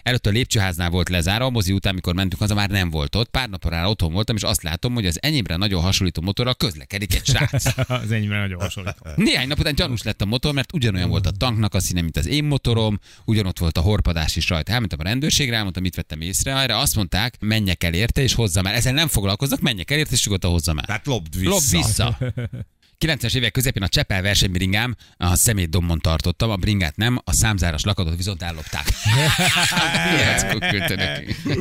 [0.02, 3.30] Előtte a lépcsőháznál volt lezárva, a mozi után, mikor mentünk haza, már nem volt ott.
[3.30, 7.14] Pár napra rá otthon voltam, és azt látom, hogy az enyémre nagyon hasonlító motorral közlekedik
[7.14, 7.64] egy srác.
[8.02, 9.06] Az enyémre nagyon hasonlító.
[9.16, 12.16] Néhány nap után gyanús lett a motor, mert ugyanolyan volt a tanknak a színe, mint
[12.16, 14.72] az én motorom, ugyanott volt a horpadás is rajta.
[14.72, 18.66] Elmentem a rendőrségre, elmondtam, mit vettem észre, erre azt mondták, menjek el érte és hozzam
[18.66, 18.74] el.
[18.74, 20.84] Ezzel nem foglalkoznak, menjek el érte és nyugodtan hozzam el.
[20.84, 21.50] Tehát lopd vissza.
[21.50, 22.18] Lop vissza.
[23.06, 28.16] 90-es évek közepén a Csepel versenybringám a szemétdombon tartottam, a bringát nem, a számzáras lakatot
[28.16, 28.84] viszont ellopták.
[30.96, 31.36] Neki.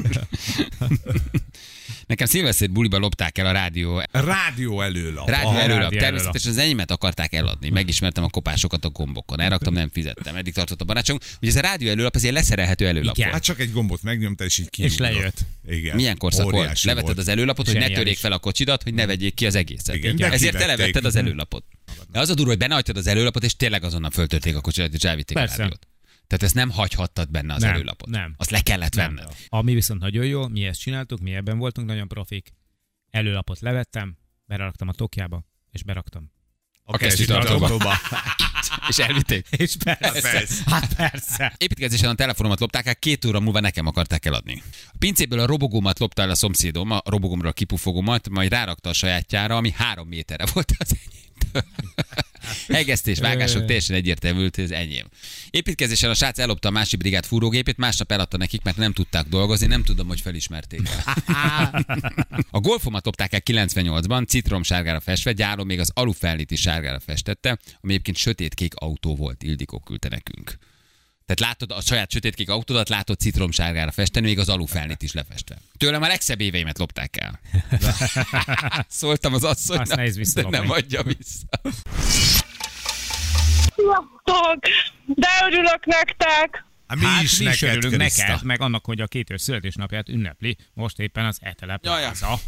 [2.07, 5.29] Nekem szilveszter buliba lopták el a rádió Rádió előlap.
[5.29, 5.59] Rádió Aha.
[5.61, 5.81] előlap.
[5.81, 7.69] rádió Természetesen az enyémet akarták eladni.
[7.69, 9.39] Megismertem a kopásokat a gombokon.
[9.39, 10.35] Elraktam, nem fizettem.
[10.35, 11.17] Eddig tartott a barácsom.
[11.41, 13.31] Ugye ez a rádió előlap, ez egy leszerelhető előlap Igen.
[13.31, 14.97] Hát csak egy gombot megnyomtál, és így kiugrott.
[14.97, 15.37] lejött.
[15.67, 15.95] Igen.
[15.95, 16.55] Milyen korszak volt?
[16.55, 17.27] Óriási Levetted volt.
[17.27, 19.95] az előlapot, hogy ne törjék fel a kocsidat, hogy ne vegyék ki az egészet.
[19.95, 20.77] Igen, de Ezért te kivették.
[20.77, 21.63] levetted az előlapot.
[22.11, 24.93] De az a durva, hogy benne hagytad az előlapot, és tényleg azonnal föltörték a kocsidat,
[24.93, 25.57] és elvitték a Persze.
[25.57, 25.87] rádiót.
[26.27, 28.09] Tehát ezt nem hagyhattad benne az Nem, előlapot.
[28.09, 28.33] nem.
[28.37, 29.15] Azt le kellett Nem.
[29.15, 29.35] venned.
[29.47, 32.53] Ami viszont nagyon jó, mi ezt csináltuk, mi ebben voltunk nagyon profik.
[33.09, 36.31] Előlapot levettem, beraktam a tokjába, és beraktam.
[36.83, 37.93] A kesztyűtartóba.
[38.89, 39.47] És elvitték.
[39.57, 40.21] És persze.
[40.21, 40.63] persze.
[40.65, 41.53] Hát persze.
[41.57, 44.63] Építkezésen a telefonomat lopták el, két óra múlva nekem akarták eladni.
[44.87, 48.93] A pincéből a robogómat lopta el a szomszédom, a robogomra a kipufogómat, majd rárakta a
[48.93, 51.63] sajátjára, ami három méterre volt az enyémtől.
[52.67, 55.05] Hegesztés, vágások, teljesen egyértelmű, hogy ez enyém.
[55.49, 59.67] Építkezésen a srác ellopta a másik brigád fúrógépét, másnap eladta nekik, mert nem tudták dolgozni,
[59.67, 61.85] nem tudom, hogy felismerték el.
[62.51, 67.49] A golfomat lopták el 98-ban, citromsárgára festve, gyáron még az alufelnit is sárgára festette,
[67.81, 68.17] ami egyébként
[68.47, 70.57] sötétkék autó volt, Ildikó küldte nekünk.
[71.25, 75.57] Tehát látod a saját sötétkék autódat, látod citromsárgára festeni, még az alufelnit is lefestve.
[75.77, 77.39] Tőlem a legszebb éveimet lopták el.
[78.87, 81.47] Szóltam az asszonynak, Azt de nem adja vissza.
[83.75, 84.59] Sziasztok!
[85.05, 86.65] De örülök nektek!
[86.87, 88.27] Hát mi Hát is mi is neked, örülünk Krista.
[88.27, 91.81] neked, meg annak, hogy a két születésnapját ünnepli most éppen az Etelep.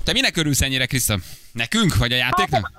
[0.04, 1.20] Te minek örülsz ennyire, Kriszta?
[1.52, 2.72] Nekünk, vagy a játéknak?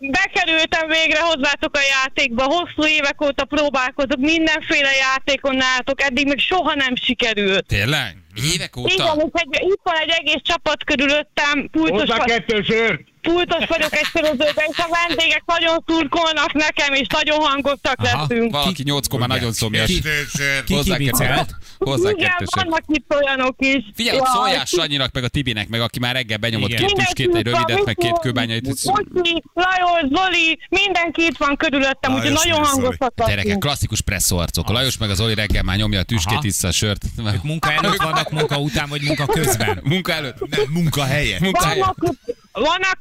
[0.00, 6.74] Bekerültem végre hozzátok a játékba, hosszú évek óta próbálkozok, mindenféle játékon nálatok, eddig még soha
[6.74, 7.66] nem sikerült.
[7.66, 8.16] Tényleg?
[8.54, 8.92] Évek óta?
[8.92, 13.09] Igen, és egy, itt van egy egész csapat körülöttem, pultos, Hozzá kettő sört!
[13.20, 18.26] Pultos vagyok egy sörözőben, és a vendégek nagyon szurkolnak nekem, és nagyon hangosak Aha.
[18.26, 18.52] leszünk.
[18.52, 19.90] Valaki nyolckor már nagyon szomjas.
[19.92, 20.64] Kettősör.
[20.64, 21.46] Ki Hozzá kettősör.
[21.78, 23.84] Hozzá Igen, vannak itt olyanok is.
[23.94, 26.86] Figyelj, Jaj, szóljál Sanyinak, meg a Tibinek, meg aki már reggel benyomott Igen.
[26.86, 28.62] két tüskét, egy rövidet, meg két kőbányait.
[28.62, 32.80] Bocsi, Lajos, Zoli, mindenki itt van körülöttem, úgyhogy nagyon Zoli.
[32.82, 34.68] hangosak Gyerekek, klasszikus presszó arcok.
[34.68, 37.04] A Lajos meg az Oli reggel már nyomja a tüskét, vissza a sört.
[37.34, 39.80] Ők munka előtt vannak, munka után, vagy munka közben.
[39.82, 40.48] Munka előtt?
[40.48, 41.40] Nem, munka helyett.
[41.40, 41.94] Munka helyett.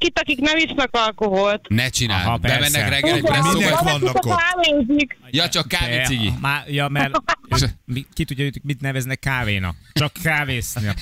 [0.10, 1.68] Itt- akik nem isznak alkoholt.
[1.70, 2.42] Ne Aha, csináld.
[2.42, 2.58] persze.
[2.72, 3.84] Bemennek reggel egy presszóba.
[3.84, 4.36] Vannak, ott?
[4.36, 5.18] kávézik.
[5.32, 6.34] Ja, csak kávé cigi.
[6.42, 7.22] Má, ja, mert
[7.86, 9.76] mi, ki tudja, hogy mit neveznek kávénak.
[9.94, 10.82] Csak kávészni.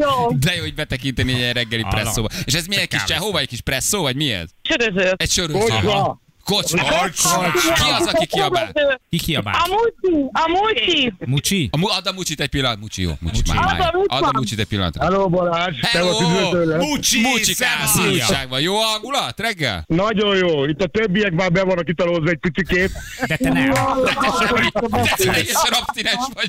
[0.00, 2.28] Jó, De jó, hogy betekinteni egy ilyen reggeli presszóba.
[2.44, 4.48] És ez milyen kis csehó, vagy egy kis presszó, vagy mi ez?
[4.62, 5.12] söröző.
[5.16, 5.58] Egy söröző.
[6.48, 6.82] Kocsma!
[7.74, 8.72] Ki az, aki kiabál?
[9.10, 9.54] Ki kiabál?
[9.54, 11.12] A muci, a muci.
[11.26, 11.68] Mucsi?
[11.72, 13.10] A mu- add a mucsit egy pillanat, Mucsi, jó.
[13.20, 13.92] Mucsi, már, a már.
[13.94, 14.10] mucsit.
[14.10, 15.02] Add a mucsit egy pillanatra.
[15.04, 16.20] Hello Balázs, Hello!
[16.76, 17.54] Mucsi, Mucsi,
[18.48, 18.60] van.
[18.60, 19.84] Jó a hangulat reggel?
[19.86, 22.90] Nagyon jó, itt a többiek már be vannak italózva egy picikét.
[23.26, 23.72] De te nem.
[23.72, 26.46] Te teljesen abszinens vagy.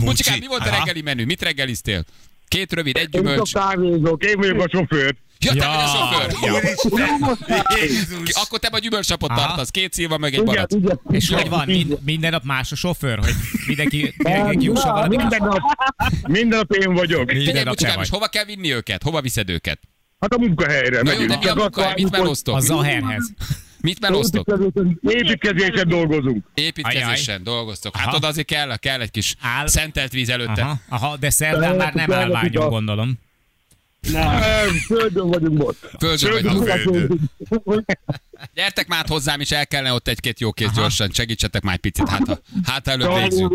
[0.00, 1.24] Mucsikám, mi volt a reggeli menü?
[1.24, 2.04] Mit reggeliztél?
[2.48, 3.52] Két rövid, egy Én csak gyümölcs.
[3.52, 5.14] kávézok, én vagyok a sofőr.
[5.38, 6.52] Ja, te vagy a sofőr.
[6.52, 7.38] Úristen!
[7.80, 8.30] Jézus!
[8.34, 9.46] Akkor te a gyümölcsapot Aha.
[9.46, 11.00] tartasz, két szilva, meg egy igen.
[11.10, 11.66] És hogy van?
[11.66, 13.18] Mind, minden nap más a sofőr?
[13.18, 13.34] Hogy
[13.66, 15.16] mindenki, mindenki jusson valami?
[15.16, 15.58] minden nap,
[16.28, 17.32] minden nap én vagyok.
[17.32, 18.08] Minden nap te vagy.
[18.08, 19.02] hova kell vinni őket?
[19.02, 19.80] Hova viszed őket?
[20.20, 21.92] Hát a munkahelyre Na jó, de mi a munkahely?
[21.96, 22.54] Mit melóztok?
[22.56, 23.32] A Zaherhez.
[23.80, 24.48] Mit melóztok?
[25.02, 26.44] építkezésen- dolgozunk.
[26.54, 27.96] Építkezésen dolgoztok.
[27.96, 28.16] Hát Aha.
[28.16, 30.62] oda azért kell, kell egy kis Áll- szentelt víz előtte.
[30.62, 33.18] Aha, aha, de szerdán már nem állványom, gondolom.
[34.12, 35.78] Nem, földön vagyunk most.
[35.98, 37.28] Földön Földön földön.
[38.54, 41.10] Gyertek már hozzám, és el kellene ott egy-két jó kéz gyorsan.
[41.12, 43.54] Segítsetek már egy picit, hát, ha- hát előbb végzünk.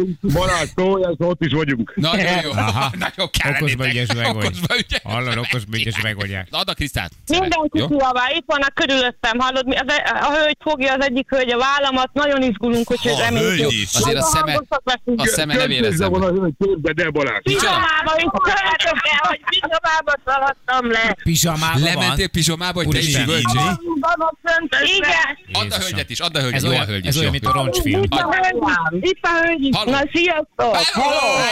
[0.76, 1.94] Szólj, ez ott is vagyunk.
[1.96, 2.92] Nagyon jó, Aha.
[3.06, 4.58] nagyon kell Okosba ügyes meg vagy.
[5.04, 6.38] Hallod, okosba ügyes meg vagy.
[6.50, 7.12] Na, Add a Krisztát.
[7.28, 9.66] Mindenki kiabál, itt vannak körülöttem, hallod?
[9.68, 9.86] Mi- Az,
[10.22, 13.94] a hölgy fogja az egyik hölgy a vállamat, nagyon izgulunk, hogy Ha, ez is.
[13.94, 14.60] Azért a szeme,
[15.16, 16.12] a szeme nem érezzem.
[16.12, 17.42] van képzeld el, Balázs.
[17.44, 21.18] Pijamába is követök el, hogy pijamába szaladtam le.
[21.24, 21.94] Pizsamában van.
[21.94, 23.58] Lementél pizsomába, hogy te is üvöltsé?
[24.00, 24.79] Van a föntösbe.
[24.84, 25.62] Igen.
[25.62, 27.22] Add a hölgyet is, add a hölgyet, Ez jó a olyan, hölgy ez is.
[27.22, 27.40] olyan, jó.
[27.42, 28.04] mint a roncsfilm.
[28.04, 29.06] Itt a hölgy.
[29.06, 29.70] Itt a hölgy.
[29.86, 30.78] Na, sziasztok.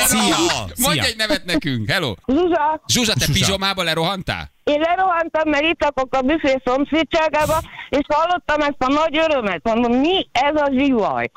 [0.06, 0.66] Szia!
[0.78, 1.04] Mondj Szia.
[1.04, 2.14] egy nevet nekünk, hello!
[2.28, 3.32] Zsuzsa, Zsuzsa, te Zsuzsa.
[3.40, 4.52] pizsomába lerohantál?
[4.68, 7.58] Én lerohantam, mert itt lakok a büfé szomszédságába,
[7.90, 9.60] és hallottam ezt a nagy örömet.
[9.64, 11.30] Mondom, mi ez a zsivaj?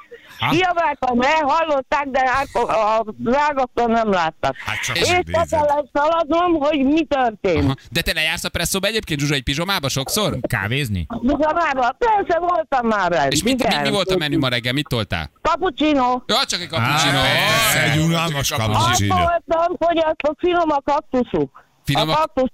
[0.51, 4.57] Kiabáltam le, hallották, de hát a rágaktól nem láttak.
[4.57, 5.49] Hát csak és nézed.
[5.51, 7.65] kellett szaladnom, hogy mi történt.
[7.65, 7.75] Aha.
[7.91, 10.37] De te lejársz a presszóba egyébként, Zsuzsa, egy pizsomába sokszor?
[10.41, 11.07] Kávézni?
[11.27, 13.27] Zsuzsába, persze voltam már rá.
[13.27, 14.73] És mit, mi, mi volt a menü ma reggel?
[14.73, 15.31] Mit toltál?
[15.43, 16.23] Cappuccino.
[16.27, 17.19] Ja, csak egy cappuccino.
[17.19, 19.15] Á, Egy unalmas Azt cappuccino.
[19.15, 21.65] voltam, hogy azt a finom a kaktuszuk.
[21.85, 22.51] Finom a a- kaktusz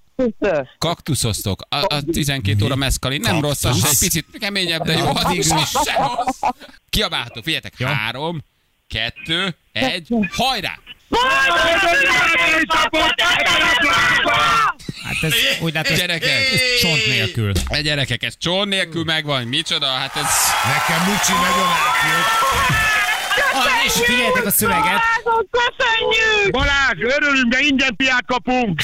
[0.78, 1.62] Kaktuszosztok.
[1.68, 3.20] A, a 12 óra meszkalin.
[3.20, 5.06] Nem rossz, az egy picit keményebb, de jó.
[5.14, 6.38] Az is se rossz.
[6.90, 7.82] Kiabálhatok, figyeljetek.
[7.82, 8.44] Három,
[8.88, 10.78] kettő, egy, hajrá!
[15.02, 16.52] Hát ez úgy lát, ez, Gyerekek.
[16.52, 17.52] ez csont nélkül.
[17.68, 19.42] E gyerekek, ez csón nélkül megvan.
[19.44, 19.86] Micsoda?
[19.86, 20.26] Hát ez...
[20.64, 23.05] Nekem Mucsi nagyon átjött.
[23.52, 24.84] Ah, és figyeljetek a szöveget.
[24.84, 26.50] Vágod, köszönjük!
[26.50, 28.80] Balázs, örülünk, de ingyen piát kapunk.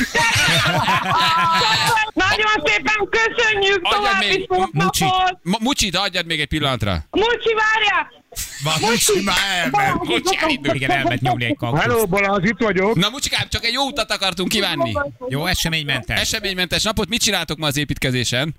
[2.14, 5.04] Nagyon szépen köszönjük, Adjad még, Mucsi.
[5.42, 6.98] Mucsit, adjad még egy pillanatra.
[7.10, 8.20] Mucsi, várjál!
[8.64, 10.04] Már Mucsi már elment.
[10.04, 10.74] Mucsi elindul.
[10.74, 11.82] Igen, elment nyomni egy kaktuszt.
[11.82, 12.94] Hello, Balázs, itt vagyok.
[12.94, 14.92] Na Mucsikám, csak egy jó utat akartunk kívánni.
[15.28, 16.20] Jó, eseménymentes.
[16.20, 17.08] Eseménymentes napot.
[17.08, 18.54] Mit csináltok ma az építkezésen?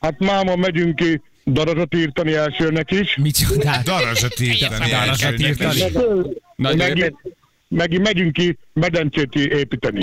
[0.00, 3.16] Hát máma megyünk ki darazsat írtani elsőnek is.
[3.16, 3.82] Mit csinál?
[3.82, 4.90] Darazsat írtani.
[4.90, 5.80] Darazsat írtani.
[6.56, 7.14] Nagyon Meg,
[7.68, 10.00] meg megyünk ki medencét építeni.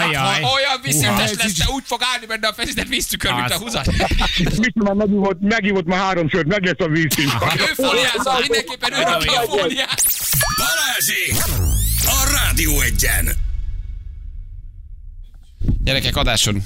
[0.00, 0.40] Ajaj.
[0.42, 1.42] Ha olyan viszontes Uha.
[1.42, 3.86] lesz, te úgy fog állni benne a feszített víztükör, mint a húzat.
[4.64, 7.32] Mit már megívott, megívott már három sört, meg lesz a vízszint.
[7.68, 10.04] Ő fóliázza, mindenképpen ő rakja a fóliát.
[10.56, 11.34] Balázsék!
[12.04, 13.28] A Rádió egyen!
[15.84, 16.62] Gyerekek, adáson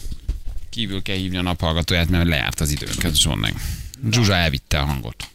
[0.70, 3.54] kívül kell hívni a naphallgatóját, mert lejárt az időnk, ez Zsonnek.
[4.10, 5.28] Zsuzsa elvitte a hangot.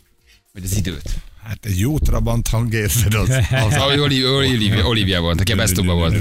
[0.53, 1.09] Vagy az időt.
[1.43, 3.29] Hát egy jó trabant hang érzed az.
[3.51, 6.15] az Az Olivia, Olivia, Olivia volt, aki a Best of-ba volt.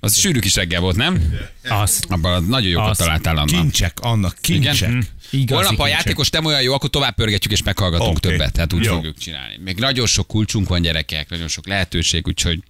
[0.00, 1.34] Az sűrű kis reggel volt, nem?
[1.68, 2.00] Az.
[2.08, 2.96] Abban nagyon jókat Az.
[2.98, 3.46] találtál annak.
[3.60, 4.88] kincsek, annak kincsek.
[4.88, 5.06] Igen?
[5.30, 5.92] Igazi Holnap a kincsek.
[5.92, 8.28] játékos nem olyan jó, akkor tovább pörgetjük és meghallgatunk Oké.
[8.28, 8.52] többet.
[8.52, 8.94] Tehát úgy Jó.
[8.94, 9.56] fogjuk csinálni.
[9.64, 12.62] Még nagyon sok kulcsunk van gyerekek, nagyon sok lehetőség, úgyhogy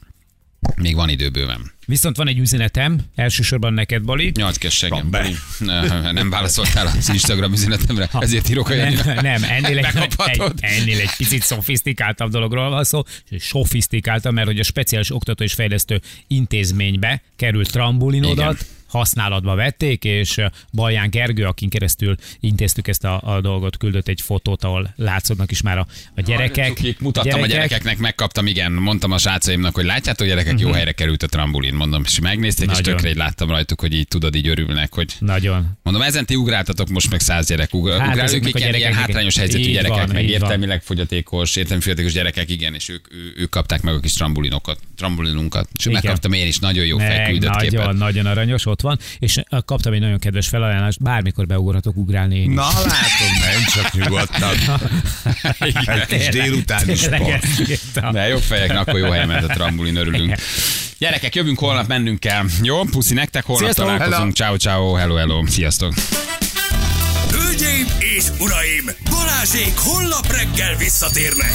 [0.77, 1.73] még van idő bőven.
[1.91, 4.33] Viszont van egy üzenetem, elsősorban neked, Bali.
[4.35, 5.11] Nyolc kességem.
[5.59, 9.87] Ne, Nem válaszoltál az Instagram üzenetemre, ezért írok a Nem, nem ennél, egy,
[10.27, 15.45] egy, ennél egy picit szofisztikáltabb dologról van szó, és sofisztikáltabb, mert hogy a speciális oktató
[15.45, 18.67] és fejlesztő intézménybe került trambulinodat, Igen.
[18.87, 24.21] használatba vették, és uh, Balján Gergő, akin keresztül intéztük ezt a, a dolgot, küldött egy
[24.21, 25.87] fotót, ahol látszódnak is már a,
[26.17, 26.67] a gyerekek.
[26.67, 31.23] Cukik, mutattam a gyerekeknek, megkaptam, igen, mondtam a srácaimnak, hogy látjátok, gyerekek, jó helyre került
[31.23, 32.77] a trambulin, mondom, és megnézték, és.
[32.77, 32.95] Nagyon.
[32.95, 35.79] tökre így láttam rajtuk, hogy így tudod, így örülnek, hogy Nagyon.
[35.83, 37.75] Mondom, ezen ti ugráltatok most meg száz gyerek.
[37.75, 40.31] Ugr- Hát, ugrálunk, ezeknek a igen, ilyen gyerekeknek- hátrányos helyzetű így gyerekek, van, meg így
[40.31, 40.41] van.
[40.41, 44.79] értelmileg fogyatékos, értelmi fogyatékos gyerekek, igen, és ők, ő, ők kapták meg a kis trambulinunkat,
[44.97, 45.69] trambulinunkat.
[45.79, 46.01] És Igen.
[46.03, 47.93] megkaptam én is nagyon jó felküldött nagyon, képet.
[47.93, 52.57] nagyon aranyos, ott van, és kaptam egy nagyon kedves felajánlást, bármikor beugorhatok ugrálni én is.
[52.57, 54.57] Na látom, nem csak nyugodtan.
[55.59, 55.75] Egy
[56.87, 57.33] kis sport.
[57.45, 58.13] ezt írtam.
[58.13, 60.35] De jobb fejek, akkor jó helyen ment a trambulin, örülünk.
[60.99, 62.45] Gyerekek, jövünk holnap, mennünk kell.
[62.63, 63.87] Jó, puszi nektek, holnap Sziasztok!
[63.87, 64.35] találkozunk.
[64.35, 65.47] Ciao, ciao, hello, hello.
[65.47, 65.95] Sziasztok.
[67.31, 71.55] Hölgyeim és uraim, Balázsék holnap reggel visszatérnek.